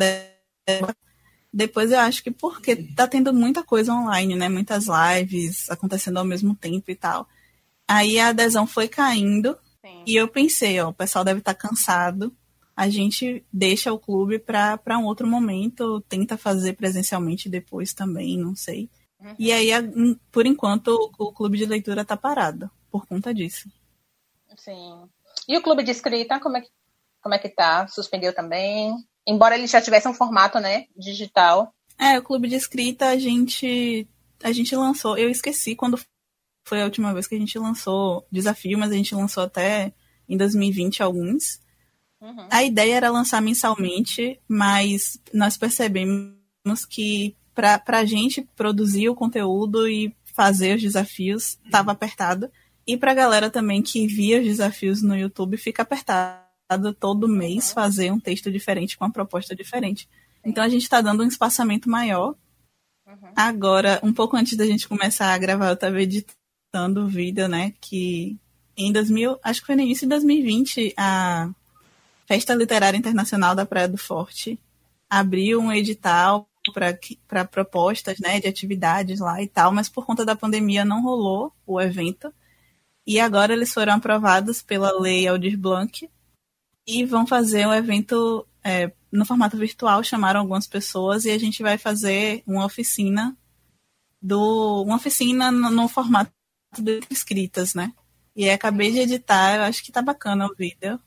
depois 1.53 1.91
eu 1.91 1.99
acho 1.99 2.23
que 2.23 2.31
porque 2.31 2.75
tá 2.75 3.07
tendo 3.07 3.31
muita 3.31 3.63
coisa 3.63 3.93
online, 3.93 4.35
né? 4.35 4.49
Muitas 4.49 4.85
lives 4.87 5.69
acontecendo 5.69 6.17
ao 6.17 6.25
mesmo 6.25 6.55
tempo 6.55 6.89
e 6.89 6.95
tal. 6.95 7.29
Aí 7.87 8.19
a 8.19 8.29
adesão 8.29 8.65
foi 8.65 8.87
caindo. 8.87 9.55
E 10.05 10.15
eu 10.15 10.27
pensei, 10.27 10.79
ó, 10.79 10.89
o 10.89 10.93
pessoal 10.93 11.23
deve 11.23 11.39
estar 11.39 11.53
tá 11.53 11.67
cansado. 11.67 12.35
A 12.75 12.89
gente 12.89 13.45
deixa 13.51 13.93
o 13.93 13.99
clube 13.99 14.39
para 14.39 14.97
um 14.97 15.05
outro 15.05 15.27
momento, 15.27 16.01
tenta 16.01 16.37
fazer 16.37 16.73
presencialmente 16.73 17.47
depois 17.47 17.93
também, 17.93 18.37
não 18.37 18.55
sei. 18.55 18.89
Uhum. 19.19 19.35
E 19.37 19.51
aí, 19.51 19.69
por 20.31 20.45
enquanto, 20.45 20.87
o, 20.87 21.27
o 21.27 21.33
clube 21.33 21.57
de 21.57 21.65
leitura 21.65 22.01
está 22.01 22.17
parado 22.17 22.69
por 22.91 23.05
conta 23.05 23.33
disso. 23.33 23.69
Sim. 24.57 25.07
E 25.47 25.57
o 25.57 25.61
clube 25.61 25.83
de 25.83 25.91
escrita, 25.91 26.39
como 26.39 26.57
é 26.57 26.61
que, 26.61 26.69
como 27.21 27.35
é 27.35 27.39
que 27.39 27.49
tá? 27.49 27.87
Suspendeu 27.87 28.33
também? 28.33 28.95
Embora 29.25 29.55
ele 29.55 29.67
já 29.67 29.81
tivesse 29.81 30.07
um 30.07 30.13
formato, 30.13 30.59
né, 30.59 30.85
digital. 30.95 31.73
É, 31.97 32.17
o 32.17 32.23
clube 32.23 32.49
de 32.49 32.55
escrita 32.55 33.07
a 33.09 33.17
gente 33.17 34.07
a 34.43 34.51
gente 34.51 34.75
lançou, 34.75 35.17
eu 35.17 35.29
esqueci 35.29 35.73
quando 35.73 35.97
foi 36.65 36.81
a 36.81 36.85
última 36.85 37.13
vez 37.13 37.27
que 37.27 37.35
a 37.35 37.39
gente 37.39 37.57
lançou 37.59 38.25
desafio, 38.31 38.77
mas 38.77 38.91
a 38.91 38.95
gente 38.95 39.13
lançou 39.13 39.43
até 39.43 39.93
em 40.27 40.37
2020 40.37 41.03
alguns. 41.03 41.59
Uhum. 42.21 42.47
A 42.49 42.63
ideia 42.63 42.95
era 42.95 43.11
lançar 43.11 43.41
mensalmente, 43.41 44.39
mas 44.47 45.19
nós 45.33 45.57
percebemos 45.57 46.85
que 46.89 47.35
para 47.53 47.81
a 47.87 48.05
gente 48.05 48.41
produzir 48.55 49.09
o 49.09 49.15
conteúdo 49.15 49.87
e 49.87 50.15
fazer 50.23 50.77
os 50.77 50.81
desafios 50.81 51.59
estava 51.65 51.91
apertado. 51.91 52.49
E 52.87 52.97
para 52.97 53.11
a 53.11 53.15
galera 53.15 53.49
também 53.49 53.81
que 53.81 54.07
via 54.07 54.39
os 54.39 54.45
desafios 54.45 55.01
no 55.01 55.15
YouTube, 55.15 55.57
fica 55.57 55.83
apertado 55.83 56.93
todo 56.99 57.27
mês 57.27 57.69
uhum. 57.69 57.73
fazer 57.75 58.11
um 58.11 58.19
texto 58.19 58.51
diferente 58.51 58.97
com 58.97 59.05
uma 59.05 59.11
proposta 59.11 59.55
diferente. 59.55 60.07
Então 60.43 60.63
a 60.63 60.69
gente 60.69 60.83
está 60.83 61.01
dando 61.01 61.23
um 61.23 61.27
espaçamento 61.27 61.89
maior. 61.89 62.35
Uhum. 63.05 63.31
Agora, 63.35 63.99
um 64.01 64.13
pouco 64.13 64.35
antes 64.35 64.57
da 64.57 64.65
gente 64.65 64.87
começar 64.87 65.33
a 65.33 65.37
gravar, 65.37 65.67
eu 65.67 65.73
estava 65.73 66.01
editando 66.01 66.42
postando 66.73 67.03
o 67.03 67.07
vídeo, 67.07 67.47
né, 67.47 67.71
que 67.79 68.35
em 68.75 68.91
2000, 68.91 69.37
acho 69.43 69.61
que 69.61 69.67
foi 69.67 69.75
no 69.75 69.83
início 69.83 70.07
de 70.07 70.09
2020, 70.09 70.95
a 70.97 71.51
Festa 72.25 72.55
Literária 72.55 72.97
Internacional 72.97 73.53
da 73.53 73.63
Praia 73.63 73.87
do 73.87 73.97
Forte 73.97 74.59
abriu 75.07 75.59
um 75.59 75.71
edital 75.71 76.49
para 77.29 77.45
propostas 77.45 78.17
né, 78.19 78.39
de 78.39 78.47
atividades 78.47 79.19
lá 79.19 79.39
e 79.43 79.47
tal, 79.47 79.71
mas 79.71 79.87
por 79.87 80.03
conta 80.03 80.25
da 80.25 80.35
pandemia 80.35 80.83
não 80.83 81.03
rolou 81.03 81.53
o 81.67 81.79
evento. 81.79 82.33
E 83.05 83.19
agora 83.19 83.53
eles 83.53 83.71
foram 83.71 83.93
aprovados 83.93 84.63
pela 84.63 84.99
lei 84.99 85.27
Aldir 85.27 85.57
Blanc 85.57 86.09
e 86.87 87.05
vão 87.05 87.27
fazer 87.27 87.67
um 87.67 87.73
evento 87.73 88.47
é, 88.63 88.91
no 89.11 89.25
formato 89.25 89.57
virtual, 89.57 90.03
chamaram 90.03 90.39
algumas 90.39 90.65
pessoas 90.65 91.25
e 91.25 91.29
a 91.29 91.37
gente 91.37 91.61
vai 91.61 91.77
fazer 91.77 92.41
uma 92.47 92.65
oficina 92.65 93.37
do 94.19 94.81
uma 94.83 94.95
oficina 94.95 95.51
no, 95.51 95.69
no 95.69 95.87
formato 95.87 96.31
escritas, 97.09 97.73
né? 97.73 97.93
E 98.35 98.49
acabei 98.49 98.91
de 98.91 98.99
editar, 98.99 99.55
eu 99.55 99.63
acho 99.63 99.83
que 99.83 99.91
tá 99.91 100.01
bacana 100.01 100.47
o 100.47 100.55
vídeo. 100.55 100.99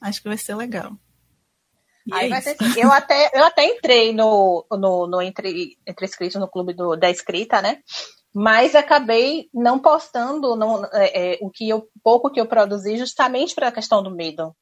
Acho 0.00 0.22
que 0.22 0.28
vai 0.28 0.38
ser 0.38 0.54
legal. 0.54 0.92
É 2.12 2.40
ser 2.40 2.50
assim. 2.50 2.80
Eu 2.80 2.90
até, 2.90 3.30
eu 3.34 3.44
até 3.44 3.64
entrei 3.64 4.12
no, 4.12 4.64
no, 4.70 5.06
no 5.06 5.20
entre, 5.20 5.76
entre 5.86 6.04
escritos 6.06 6.40
no 6.40 6.48
clube 6.48 6.72
do, 6.72 6.96
da 6.96 7.10
escrita, 7.10 7.60
né? 7.60 7.82
Mas 8.34 8.74
acabei 8.74 9.48
não 9.52 9.78
postando 9.78 10.54
não, 10.54 10.84
é, 10.92 11.34
é, 11.34 11.38
o 11.40 11.50
que 11.50 11.68
eu, 11.68 11.88
pouco 12.02 12.30
que 12.30 12.40
eu 12.40 12.46
produzi 12.46 12.96
justamente 12.96 13.54
pela 13.54 13.72
questão 13.72 14.02
do 14.02 14.10
medo, 14.10 14.54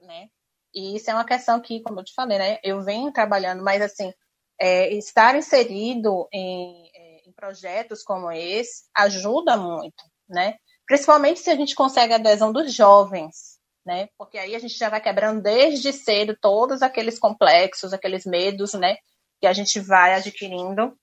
né? 0.00 0.28
E 0.74 0.96
isso 0.96 1.10
é 1.10 1.14
uma 1.14 1.24
questão 1.24 1.60
que, 1.60 1.80
como 1.82 2.00
eu 2.00 2.04
te 2.04 2.14
falei, 2.14 2.38
né? 2.38 2.58
Eu 2.62 2.82
venho 2.82 3.12
trabalhando, 3.12 3.62
mas 3.62 3.80
assim, 3.80 4.12
é, 4.60 4.92
estar 4.94 5.36
inserido 5.36 6.28
em 6.32 6.90
projetos 7.42 8.04
como 8.04 8.30
esse 8.30 8.84
ajuda 8.94 9.56
muito, 9.56 10.04
né? 10.28 10.54
Principalmente 10.86 11.40
se 11.40 11.50
a 11.50 11.56
gente 11.56 11.74
consegue 11.74 12.12
a 12.12 12.16
adesão 12.16 12.52
dos 12.52 12.72
jovens, 12.72 13.58
né? 13.84 14.06
Porque 14.16 14.38
aí 14.38 14.54
a 14.54 14.60
gente 14.60 14.78
já 14.78 14.88
vai 14.88 15.00
quebrando 15.00 15.42
desde 15.42 15.92
cedo 15.92 16.36
todos 16.40 16.82
aqueles 16.82 17.18
complexos, 17.18 17.92
aqueles 17.92 18.24
medos, 18.24 18.74
né? 18.74 18.96
Que 19.40 19.48
a 19.48 19.52
gente 19.52 19.80
vai 19.80 20.14
adquirindo 20.14 20.96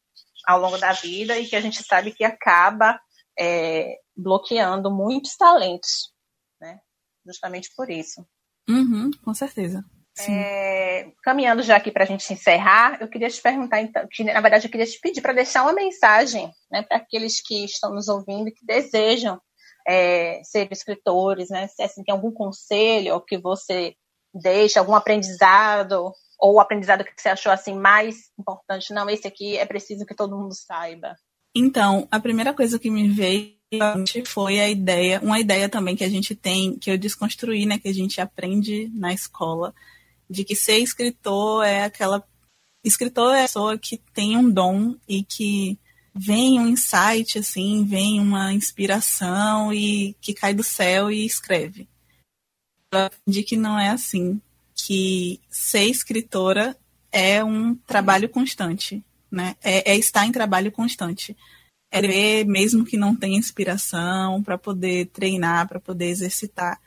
ao 0.47 0.61
longo 0.61 0.77
da 0.77 0.93
vida 0.93 1.37
e 1.37 1.45
que 1.45 1.57
a 1.57 1.61
gente 1.61 1.83
sabe 1.83 2.13
que 2.13 2.23
acaba 2.23 2.97
é, 3.37 3.97
bloqueando 4.15 4.89
muitos 4.89 5.35
talentos, 5.35 6.13
né? 6.61 6.79
Justamente 7.25 7.69
por 7.75 7.89
isso. 7.89 8.25
Uhum, 8.69 9.11
com 9.25 9.33
certeza. 9.33 9.83
É, 10.27 11.11
caminhando 11.23 11.61
já 11.61 11.75
aqui 11.77 11.91
para 11.91 12.03
a 12.03 12.07
gente 12.07 12.31
encerrar, 12.33 12.97
eu 12.99 13.07
queria 13.07 13.29
te 13.29 13.41
perguntar, 13.41 13.81
então, 13.81 14.07
que 14.11 14.23
na 14.23 14.41
verdade 14.41 14.65
eu 14.65 14.71
queria 14.71 14.85
te 14.85 14.99
pedir 14.99 15.21
para 15.21 15.33
deixar 15.33 15.63
uma 15.63 15.73
mensagem 15.73 16.51
né, 16.71 16.81
para 16.81 16.97
aqueles 16.97 17.41
que 17.41 17.65
estão 17.65 17.93
nos 17.93 18.07
ouvindo 18.07 18.49
e 18.49 18.51
que 18.51 18.65
desejam 18.65 19.39
é, 19.87 20.41
ser 20.43 20.67
escritores, 20.71 21.49
né? 21.49 21.67
Se 21.67 21.81
assim, 21.81 22.03
tem 22.03 22.13
algum 22.13 22.31
conselho 22.31 23.21
que 23.21 23.37
você 23.37 23.95
deixa, 24.33 24.79
algum 24.79 24.93
aprendizado, 24.93 26.11
ou 26.39 26.55
o 26.55 26.59
aprendizado 26.59 27.03
que 27.03 27.11
você 27.15 27.29
achou 27.29 27.51
assim 27.51 27.73
mais 27.73 28.29
importante, 28.39 28.93
não, 28.93 29.09
esse 29.09 29.27
aqui 29.27 29.57
é 29.57 29.65
preciso 29.65 30.05
que 30.05 30.15
todo 30.15 30.37
mundo 30.37 30.53
saiba. 30.53 31.15
Então, 31.55 32.07
a 32.11 32.19
primeira 32.19 32.53
coisa 32.53 32.79
que 32.79 32.89
me 32.89 33.09
veio 33.09 33.57
foi 34.25 34.59
a 34.59 34.69
ideia, 34.69 35.19
uma 35.21 35.39
ideia 35.39 35.67
também 35.67 35.95
que 35.95 36.03
a 36.03 36.09
gente 36.09 36.35
tem, 36.35 36.77
que 36.77 36.89
eu 36.89 36.97
desconstruí, 36.97 37.65
né, 37.65 37.77
que 37.77 37.87
a 37.87 37.93
gente 37.93 38.21
aprende 38.21 38.89
na 38.93 39.13
escola, 39.13 39.73
de 40.29 40.43
que 40.43 40.55
ser 40.55 40.77
escritor 40.77 41.65
é 41.65 41.83
aquela 41.83 42.23
escritor 42.83 43.35
é 43.35 43.39
a 43.39 43.43
pessoa 43.43 43.77
que 43.77 43.97
tem 44.13 44.37
um 44.37 44.49
dom 44.49 44.95
e 45.07 45.23
que 45.23 45.77
vem 46.13 46.59
um 46.59 46.67
insight, 46.67 47.37
assim, 47.37 47.85
vem 47.85 48.19
uma 48.19 48.53
inspiração 48.53 49.73
e 49.73 50.15
que 50.21 50.33
cai 50.33 50.53
do 50.53 50.63
céu 50.63 51.11
e 51.11 51.25
escreve. 51.25 51.87
Aprendi 52.91 53.43
que 53.43 53.55
não 53.55 53.77
é 53.79 53.89
assim, 53.89 54.41
que 54.75 55.39
ser 55.49 55.85
escritora 55.85 56.75
é 57.11 57.43
um 57.43 57.75
trabalho 57.75 58.29
constante, 58.29 59.03
né? 59.31 59.55
É, 59.61 59.91
é 59.91 59.97
estar 59.97 60.25
em 60.25 60.31
trabalho 60.31 60.71
constante. 60.71 61.35
É 61.91 62.01
ver, 62.01 62.45
mesmo 62.45 62.85
que 62.85 62.97
não 62.97 63.15
tenha 63.15 63.37
inspiração, 63.37 64.43
para 64.43 64.57
poder 64.57 65.07
treinar, 65.07 65.67
para 65.67 65.79
poder 65.79 66.07
exercitar. 66.07 66.79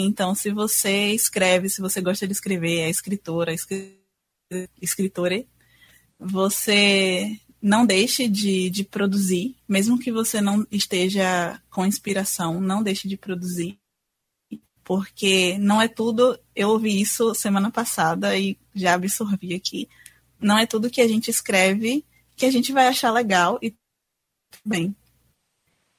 Então, 0.00 0.32
se 0.32 0.52
você 0.52 1.12
escreve, 1.12 1.68
se 1.68 1.80
você 1.80 2.00
gosta 2.00 2.24
de 2.24 2.32
escrever, 2.32 2.82
é 2.82 2.88
escritora, 2.88 3.52
escritora, 4.80 5.44
você 6.16 7.36
não 7.60 7.84
deixe 7.84 8.28
de, 8.28 8.70
de 8.70 8.84
produzir, 8.84 9.56
mesmo 9.68 9.98
que 9.98 10.12
você 10.12 10.40
não 10.40 10.64
esteja 10.70 11.60
com 11.68 11.84
inspiração, 11.84 12.60
não 12.60 12.80
deixe 12.80 13.08
de 13.08 13.16
produzir, 13.16 13.76
porque 14.84 15.58
não 15.58 15.82
é 15.82 15.88
tudo. 15.88 16.38
Eu 16.54 16.68
ouvi 16.68 17.00
isso 17.00 17.34
semana 17.34 17.68
passada 17.68 18.38
e 18.38 18.56
já 18.72 18.94
absorvi 18.94 19.52
aqui. 19.52 19.88
Não 20.40 20.56
é 20.56 20.64
tudo 20.64 20.90
que 20.90 21.00
a 21.00 21.08
gente 21.08 21.28
escreve 21.28 22.04
que 22.36 22.46
a 22.46 22.52
gente 22.52 22.72
vai 22.72 22.86
achar 22.86 23.10
legal 23.10 23.58
e 23.60 23.74
bem. 24.64 24.94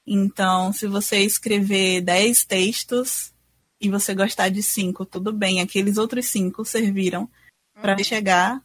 Então, 0.08 0.72
se 0.72 0.88
você 0.88 1.20
escrever 1.20 2.00
10 2.00 2.46
textos 2.46 3.34
e 3.80 3.90
você 3.90 4.14
gostar 4.14 4.50
de 4.50 4.62
cinco, 4.62 5.06
tudo 5.06 5.32
bem. 5.32 5.62
Aqueles 5.62 5.98
outros 5.98 6.26
cinco 6.26 6.66
serviram 6.66 7.30
para 7.74 7.98
uhum. 7.98 8.04
chegar 8.04 8.62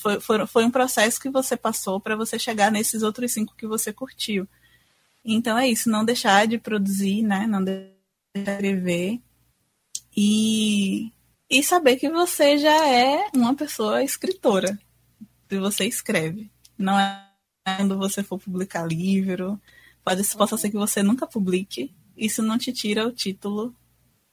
foi, 0.00 0.20
foi, 0.20 0.46
foi 0.46 0.64
um 0.64 0.70
processo 0.70 1.20
que 1.20 1.30
você 1.30 1.56
passou 1.56 2.00
para 2.00 2.16
você 2.16 2.38
chegar 2.38 2.70
nesses 2.70 3.02
outros 3.02 3.32
cinco 3.32 3.54
que 3.56 3.66
você 3.66 3.92
curtiu. 3.92 4.46
Então 5.24 5.58
é 5.58 5.68
isso, 5.68 5.90
não 5.90 6.04
deixar 6.04 6.46
de 6.46 6.58
produzir, 6.58 7.22
né? 7.22 7.46
Não 7.46 7.62
deixar 7.62 7.90
de 8.34 8.40
escrever. 8.50 9.20
E, 10.16 11.12
e 11.48 11.62
saber 11.62 11.96
que 11.96 12.08
você 12.10 12.58
já 12.58 12.88
é 12.88 13.26
uma 13.34 13.54
pessoa 13.54 14.02
escritora. 14.02 14.78
Se 15.48 15.58
você 15.58 15.84
escreve. 15.86 16.50
Não 16.78 16.98
é 16.98 17.26
quando 17.76 17.98
você 17.98 18.22
for 18.22 18.38
publicar 18.38 18.86
livro. 18.86 19.60
Pode, 20.04 20.26
possa 20.36 20.56
ser 20.56 20.70
que 20.70 20.76
você 20.76 21.02
nunca 21.02 21.26
publique. 21.26 21.92
Isso 22.16 22.42
não 22.42 22.58
te 22.58 22.72
tira 22.72 23.06
o 23.06 23.12
título 23.12 23.74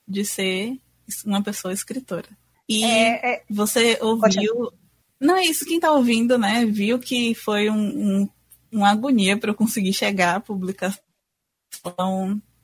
de 0.07 0.23
ser 0.25 0.79
uma 1.25 1.41
pessoa 1.41 1.73
escritora. 1.73 2.27
E 2.69 2.83
é, 2.83 3.35
é... 3.35 3.43
você 3.49 3.97
ouviu 4.01 4.71
não 5.19 5.35
é 5.35 5.45
isso, 5.45 5.65
quem 5.65 5.77
está 5.77 5.91
ouvindo, 5.91 6.37
né, 6.37 6.65
viu 6.65 6.99
que 6.99 7.33
foi 7.33 7.69
um, 7.69 8.21
um, 8.21 8.29
uma 8.71 8.91
agonia 8.91 9.37
para 9.37 9.49
eu 9.49 9.55
conseguir 9.55 9.93
chegar 9.93 10.35
à 10.35 10.39
publicação. 10.39 11.01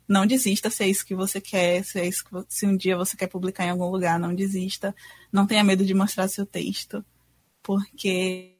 Não 0.08 0.28
desista 0.28 0.70
se 0.70 0.84
é 0.84 0.88
isso 0.88 1.06
que 1.06 1.16
você 1.16 1.42
quer, 1.42 1.84
se, 1.84 2.00
é 2.00 2.08
isso 2.08 2.24
que, 2.24 2.30
se 2.48 2.68
um 2.68 2.78
dia 2.78 2.98
você 2.98 3.18
quer 3.18 3.28
publicar 3.28 3.66
em 3.66 3.70
algum 3.70 3.90
lugar, 3.90 4.20
não 4.20 4.36
desista. 4.36 4.96
Não 5.32 5.48
tenha 5.48 5.64
medo 5.64 5.86
de 5.86 5.94
mostrar 5.94 6.28
seu 6.28 6.46
texto, 6.46 7.04
porque 7.64 8.56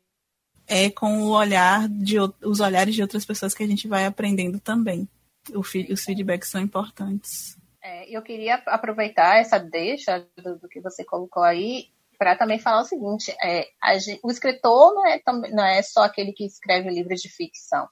é 0.66 0.90
com 0.90 1.22
o 1.24 1.30
olhar 1.30 1.88
de 1.88 2.18
os 2.20 2.60
olhares 2.60 2.96
de 2.96 3.02
outras 3.02 3.26
pessoas 3.26 3.54
que 3.54 3.64
a 3.64 3.68
gente 3.68 3.88
vai 3.88 4.06
aprendendo 4.06 4.60
também. 4.60 5.08
os 5.54 6.04
feedbacks 6.04 6.50
são 6.50 6.62
importantes. 6.62 7.58
É, 7.84 8.10
eu 8.10 8.22
queria 8.22 8.56
aproveitar 8.68 9.40
essa 9.40 9.60
deixa 9.60 10.26
do, 10.38 10.58
do 10.58 10.70
que 10.70 10.80
você 10.80 11.04
colocou 11.04 11.44
aí 11.44 11.90
para 12.18 12.36
também 12.38 12.58
falar 12.58 12.82
o 12.82 12.86
seguinte: 12.86 13.36
é, 13.44 13.68
gente, 14.00 14.22
o 14.24 14.32
escritor 14.32 14.94
não 14.94 15.06
é, 15.06 15.22
não 15.52 15.66
é 15.66 15.82
só 15.82 16.04
aquele 16.04 16.32
que 16.32 16.46
escreve 16.46 16.90
livros 16.90 17.22
de 17.22 17.28
ficção. 17.28 17.88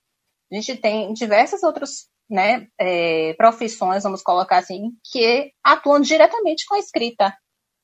A 0.49 0.55
gente 0.55 0.75
tem 0.77 1.11
diversas 1.13 1.61
outras 1.63 2.09
né, 2.29 2.67
é, 2.79 3.33
profissões, 3.33 4.03
vamos 4.03 4.21
colocar 4.21 4.57
assim, 4.57 4.93
que 5.11 5.51
atuam 5.61 5.99
diretamente 5.99 6.65
com 6.65 6.75
a 6.75 6.79
escrita. 6.79 7.35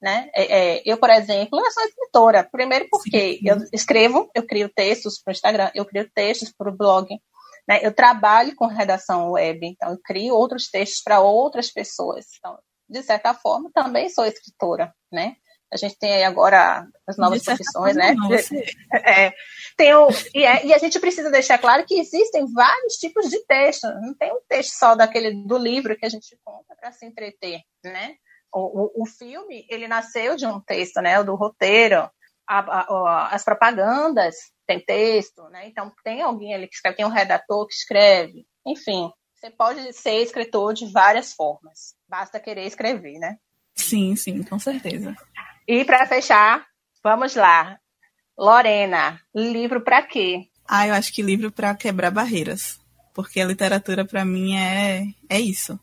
Né? 0.02 0.30
É, 0.34 0.78
é 0.78 0.84
eu, 0.86 0.98
por 0.98 1.10
exemplo, 1.10 1.60
eu 1.60 1.72
sou 1.72 1.84
escritora. 1.84 2.48
Primeiro 2.50 2.88
porque 2.89 3.39
eu 3.43 3.58
escrevo, 3.74 4.30
eu 4.34 4.46
crio 4.46 4.70
textos 4.70 5.22
para 5.22 5.32
o 5.32 5.34
Instagram, 5.34 5.72
eu 5.76 5.86
crio 5.86 6.10
textos 6.13 6.54
para 6.58 6.70
o 6.70 6.76
blog. 6.76 7.08
Né? 7.67 7.80
Eu 7.82 7.93
trabalho 7.93 8.56
com 8.56 8.65
redação 8.67 9.32
web, 9.32 9.65
então 9.65 9.91
eu 9.91 9.99
crio 10.03 10.36
outros 10.36 10.69
textos 10.69 11.01
para 11.03 11.19
outras 11.19 11.71
pessoas. 11.71 12.25
Então, 12.38 12.58
de 12.89 13.03
certa 13.03 13.34
forma, 13.34 13.69
também 13.73 14.10
sou 14.10 14.25
escritora, 14.25 14.93
né? 15.12 15.36
A 15.71 15.75
gente 15.75 15.97
tem 15.99 16.13
aí 16.13 16.23
agora 16.23 16.88
as 17.06 17.17
novas 17.17 17.43
profissões, 17.43 17.95
né? 17.95 18.15
É, 19.06 19.34
tem 19.75 19.93
o, 19.93 20.08
e, 20.34 20.45
é, 20.45 20.65
e, 20.65 20.73
a 20.73 20.77
gente 20.77 20.97
precisa 20.99 21.30
deixar 21.30 21.58
claro 21.58 21.86
que 21.86 21.99
existem 21.99 22.45
vários 22.53 22.93
tipos 22.93 23.30
de 23.30 23.45
texto. 23.45 23.86
Não 24.01 24.13
tem 24.13 24.32
um 24.32 24.39
texto 24.47 24.71
só 24.77 24.95
daquele 24.95 25.45
do 25.45 25.58
livro 25.58 25.97
que 25.97 26.06
a 26.06 26.10
gente 26.10 26.38
conta 26.43 26.73
para 26.80 26.91
se 26.91 27.06
entreter, 27.06 27.62
né? 27.84 28.15
O, 28.53 29.01
o, 29.01 29.03
o, 29.03 29.06
filme, 29.06 29.65
ele 29.70 29.89
nasceu 29.89 30.38
de 30.38 30.45
um 30.45 30.59
texto, 30.61 31.01
né? 31.01 31.20
O 31.20 31.26
do 31.26 31.36
roteiro. 31.36 32.09
A, 32.48 32.60
a, 32.60 33.36
as 33.36 33.43
propagandas 33.43 34.36
tem 34.66 34.80
texto, 34.80 35.43
né? 35.50 35.68
Então 35.68 35.91
tem 36.04 36.22
alguém 36.22 36.54
ali 36.54 36.68
que 36.68 36.76
escreve, 36.76 36.98
tem 36.98 37.06
um 37.06 37.10
redator 37.10 37.68
que 37.68 37.74
escreve. 37.74 38.45
Enfim, 38.66 39.12
você 39.34 39.50
pode 39.50 39.93
ser 39.93 40.22
escritor 40.22 40.74
de 40.74 40.91
várias 40.91 41.34
formas. 41.34 41.95
Basta 42.08 42.39
querer 42.39 42.66
escrever, 42.66 43.20
né? 43.20 43.38
Sim, 43.76 44.16
sim, 44.16 44.43
com 44.43 44.58
certeza. 44.58 45.16
E 45.68 45.86
para 45.86 46.08
fechar, 46.08 46.66
vamos 47.04 47.36
lá. 47.36 47.80
Lorena, 48.38 49.22
livro 49.34 49.82
para 49.82 50.04
quê? 50.04 50.48
Ah, 50.68 50.88
eu 50.88 50.93
acho 50.93 51.14
que 51.14 51.22
livro 51.22 51.52
para 51.52 51.74
quebrar 51.76 52.12
barreiras, 52.12 52.80
porque 53.14 53.39
a 53.39 53.45
literatura 53.45 54.06
para 54.06 54.26
mim 54.26 54.56
é 54.56 55.06
é 55.30 55.39
isso. 55.39 55.80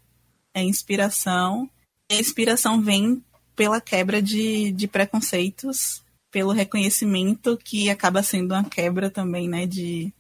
É 0.53 0.63
inspiração. 0.63 1.69
E 2.11 2.15
a 2.15 2.21
inspiração 2.21 2.81
vem 2.81 3.25
pela 3.57 3.81
quebra 3.81 4.21
de, 4.21 4.73
de 4.73 4.87
preconceitos, 4.87 6.04
pelo 6.35 6.51
reconhecimento 6.51 7.57
que 7.57 7.89
acaba 7.89 8.21
sendo 8.21 8.55
uma 8.55 8.69
quebra 8.69 9.09
também, 9.09 9.49
né, 9.49 9.67
de, 9.69 10.13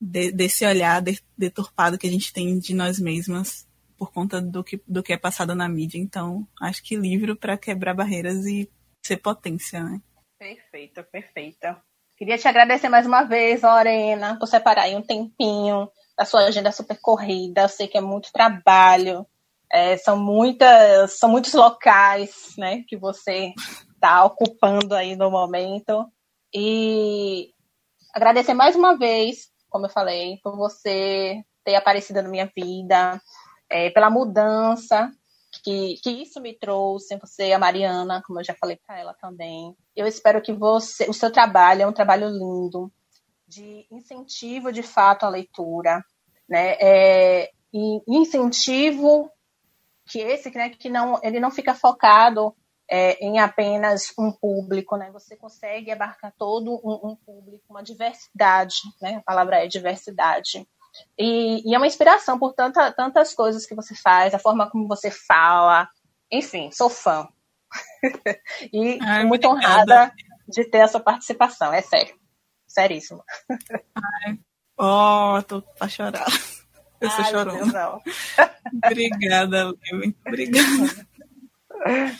de 0.00 0.32
desse 0.32 0.66
olhar 0.66 1.00
deturpado 1.38 1.96
que 1.96 2.08
a 2.08 2.10
gente 2.10 2.32
tem 2.32 2.58
de 2.58 2.74
nós 2.74 2.98
mesmas 2.98 3.68
por 3.96 4.12
conta 4.12 4.40
do 4.40 4.64
que, 4.64 4.82
do 4.84 5.00
que 5.00 5.12
é 5.12 5.16
passado 5.16 5.54
na 5.54 5.68
mídia. 5.68 5.96
Então, 5.96 6.44
acho 6.60 6.82
que 6.82 6.96
livro 6.96 7.36
para 7.36 7.56
quebrar 7.56 7.94
barreiras 7.94 8.44
e 8.46 8.68
ser 9.00 9.18
potência, 9.18 9.84
né? 9.84 10.00
Perfeita, 10.36 11.04
perfeita. 11.04 11.80
Queria 12.16 12.36
te 12.36 12.48
agradecer 12.48 12.88
mais 12.88 13.06
uma 13.06 13.22
vez, 13.22 13.62
Lorena, 13.62 14.36
por 14.40 14.48
separar 14.48 14.82
aí 14.82 14.96
um 14.96 15.02
tempinho 15.02 15.88
da 16.18 16.24
sua 16.24 16.46
agenda 16.46 16.72
super 16.72 16.98
corrida. 17.00 17.62
Eu 17.62 17.68
sei 17.68 17.86
que 17.86 17.96
é 17.96 18.00
muito 18.00 18.32
trabalho, 18.32 19.24
é, 19.72 19.96
são 19.98 20.18
muitas, 20.18 21.12
são 21.12 21.30
muitos 21.30 21.54
locais, 21.54 22.56
né, 22.58 22.82
que 22.88 22.96
você 22.96 23.52
está 24.00 24.24
ocupando 24.24 24.94
aí 24.94 25.14
no 25.14 25.30
momento. 25.30 26.10
E 26.52 27.52
agradecer 28.14 28.54
mais 28.54 28.74
uma 28.74 28.96
vez, 28.96 29.50
como 29.68 29.86
eu 29.86 29.90
falei, 29.90 30.38
por 30.42 30.56
você 30.56 31.44
ter 31.62 31.76
aparecido 31.76 32.22
na 32.22 32.28
minha 32.28 32.50
vida, 32.56 33.20
é, 33.68 33.90
pela 33.90 34.08
mudança 34.08 35.12
que, 35.62 35.96
que 36.02 36.10
isso 36.10 36.40
me 36.40 36.54
trouxe, 36.54 37.18
você 37.18 37.52
a 37.52 37.58
Mariana, 37.58 38.22
como 38.24 38.40
eu 38.40 38.44
já 38.44 38.54
falei 38.54 38.78
para 38.86 38.98
ela 38.98 39.14
também. 39.14 39.76
Eu 39.94 40.06
espero 40.06 40.40
que 40.40 40.52
você, 40.52 41.08
o 41.08 41.12
seu 41.12 41.30
trabalho 41.30 41.82
é 41.82 41.86
um 41.86 41.92
trabalho 41.92 42.28
lindo, 42.28 42.90
de 43.46 43.86
incentivo 43.90 44.72
de 44.72 44.82
fato 44.82 45.24
à 45.24 45.28
leitura, 45.28 46.02
né? 46.48 46.76
É, 46.80 47.50
e 47.72 48.00
incentivo 48.08 49.30
que 50.06 50.20
esse, 50.20 50.50
né, 50.56 50.70
que 50.70 50.88
não, 50.88 51.20
ele 51.22 51.38
não 51.38 51.50
fica 51.50 51.74
focado 51.74 52.54
é, 52.90 53.24
em 53.24 53.38
apenas 53.38 54.12
um 54.18 54.32
público, 54.32 54.96
né? 54.96 55.10
Você 55.12 55.36
consegue 55.36 55.92
abarcar 55.92 56.34
todo 56.36 56.74
um, 56.84 57.10
um, 57.10 57.16
público, 57.16 57.64
uma 57.70 57.84
diversidade, 57.84 58.80
né? 59.00 59.16
A 59.16 59.22
palavra 59.22 59.64
é 59.64 59.68
diversidade. 59.68 60.66
E, 61.16 61.62
e 61.64 61.72
é 61.72 61.78
uma 61.78 61.86
inspiração 61.86 62.36
por 62.36 62.52
tanta, 62.52 62.90
tantas 62.90 63.32
coisas 63.32 63.64
que 63.64 63.76
você 63.76 63.94
faz, 63.94 64.34
a 64.34 64.40
forma 64.40 64.68
como 64.68 64.88
você 64.88 65.08
fala. 65.08 65.88
Enfim, 66.32 66.70
sou 66.72 66.90
fã. 66.90 67.28
e 68.72 68.98
Ai, 69.00 69.24
muito 69.24 69.46
obrigada. 69.46 69.82
honrada 69.82 70.14
de 70.48 70.64
ter 70.64 70.80
a 70.80 70.88
sua 70.88 71.00
participação, 71.00 71.72
é 71.72 71.80
sério. 71.80 72.18
Seríssimo. 72.66 73.22
Ai, 73.94 74.38
oh, 74.76 75.40
tô 75.44 75.62
pra 75.62 75.88
chorar. 75.88 76.26
Eu 77.00 77.10
sou 77.10 77.24
chorona. 77.24 78.00
obrigada, 78.84 79.72
Lívia. 79.90 80.14
Obrigada. 80.26 81.06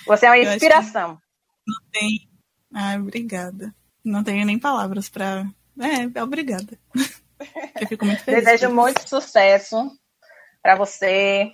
Você 0.06 0.26
é 0.26 0.30
uma 0.30 0.38
inspiração. 0.38 1.18
Não 1.66 1.90
tem. 1.92 2.28
Ai, 2.74 2.98
obrigada. 2.98 3.74
Não 4.04 4.24
tenho 4.24 4.44
nem 4.46 4.58
palavras 4.58 5.08
para. 5.08 5.46
É, 5.78 6.22
obrigada. 6.22 6.78
Eu 7.80 7.88
fico 7.88 8.04
muito 8.04 8.22
feliz. 8.22 8.44
Desejo 8.44 8.74
muito 8.74 9.08
sucesso 9.08 9.90
para 10.62 10.76
você, 10.76 11.52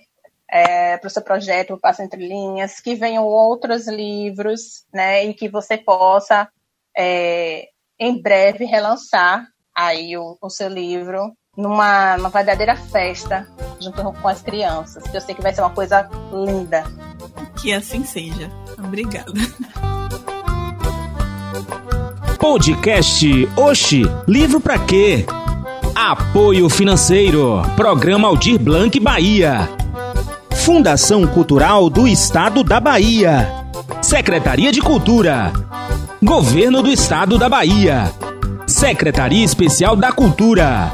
é, 0.49 0.97
para 0.97 1.07
o 1.07 1.09
seu 1.09 1.21
projeto, 1.21 1.73
o 1.73 1.79
Passo 1.79 2.01
Entre 2.01 2.27
Linhas, 2.27 2.79
que 2.79 2.95
venham 2.95 3.23
outros 3.23 3.87
livros, 3.87 4.85
né, 4.93 5.25
e 5.25 5.33
que 5.33 5.47
você 5.47 5.77
possa, 5.77 6.49
é, 6.95 7.69
em 7.99 8.21
breve, 8.21 8.65
relançar 8.65 9.47
aí 9.75 10.17
o, 10.17 10.37
o 10.41 10.49
seu 10.49 10.67
livro 10.67 11.33
numa, 11.55 12.17
numa 12.17 12.29
verdadeira 12.29 12.75
festa 12.75 13.47
junto 13.81 14.03
com 14.21 14.27
as 14.27 14.41
crianças, 14.41 15.03
que 15.03 15.15
eu 15.15 15.21
sei 15.21 15.35
que 15.35 15.41
vai 15.41 15.53
ser 15.53 15.61
uma 15.61 15.73
coisa 15.73 16.09
linda. 16.31 16.83
Que 17.61 17.73
assim 17.73 18.03
seja. 18.03 18.51
Obrigada. 18.77 19.33
Podcast 22.39 23.49
Oxi, 23.55 24.03
livro 24.27 24.59
pra 24.59 24.77
quê? 24.77 25.25
Apoio 25.95 26.69
financeiro. 26.69 27.61
Programa 27.75 28.27
Aldir 28.27 28.59
Blanc 28.59 28.99
Bahia. 28.99 29.67
Fundação 30.51 31.25
Cultural 31.25 31.89
do 31.89 32.07
Estado 32.07 32.63
da 32.63 32.79
Bahia. 32.79 33.51
Secretaria 34.01 34.71
de 34.71 34.81
Cultura. 34.81 35.51
Governo 36.23 36.81
do 36.83 36.89
Estado 36.89 37.37
da 37.37 37.49
Bahia. 37.49 38.11
Secretaria 38.67 39.43
Especial 39.43 39.95
da 39.95 40.11
Cultura. 40.11 40.91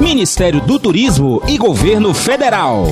Ministério 0.00 0.60
do 0.60 0.78
Turismo 0.78 1.42
e 1.46 1.58
Governo 1.58 2.14
Federal. 2.14 2.86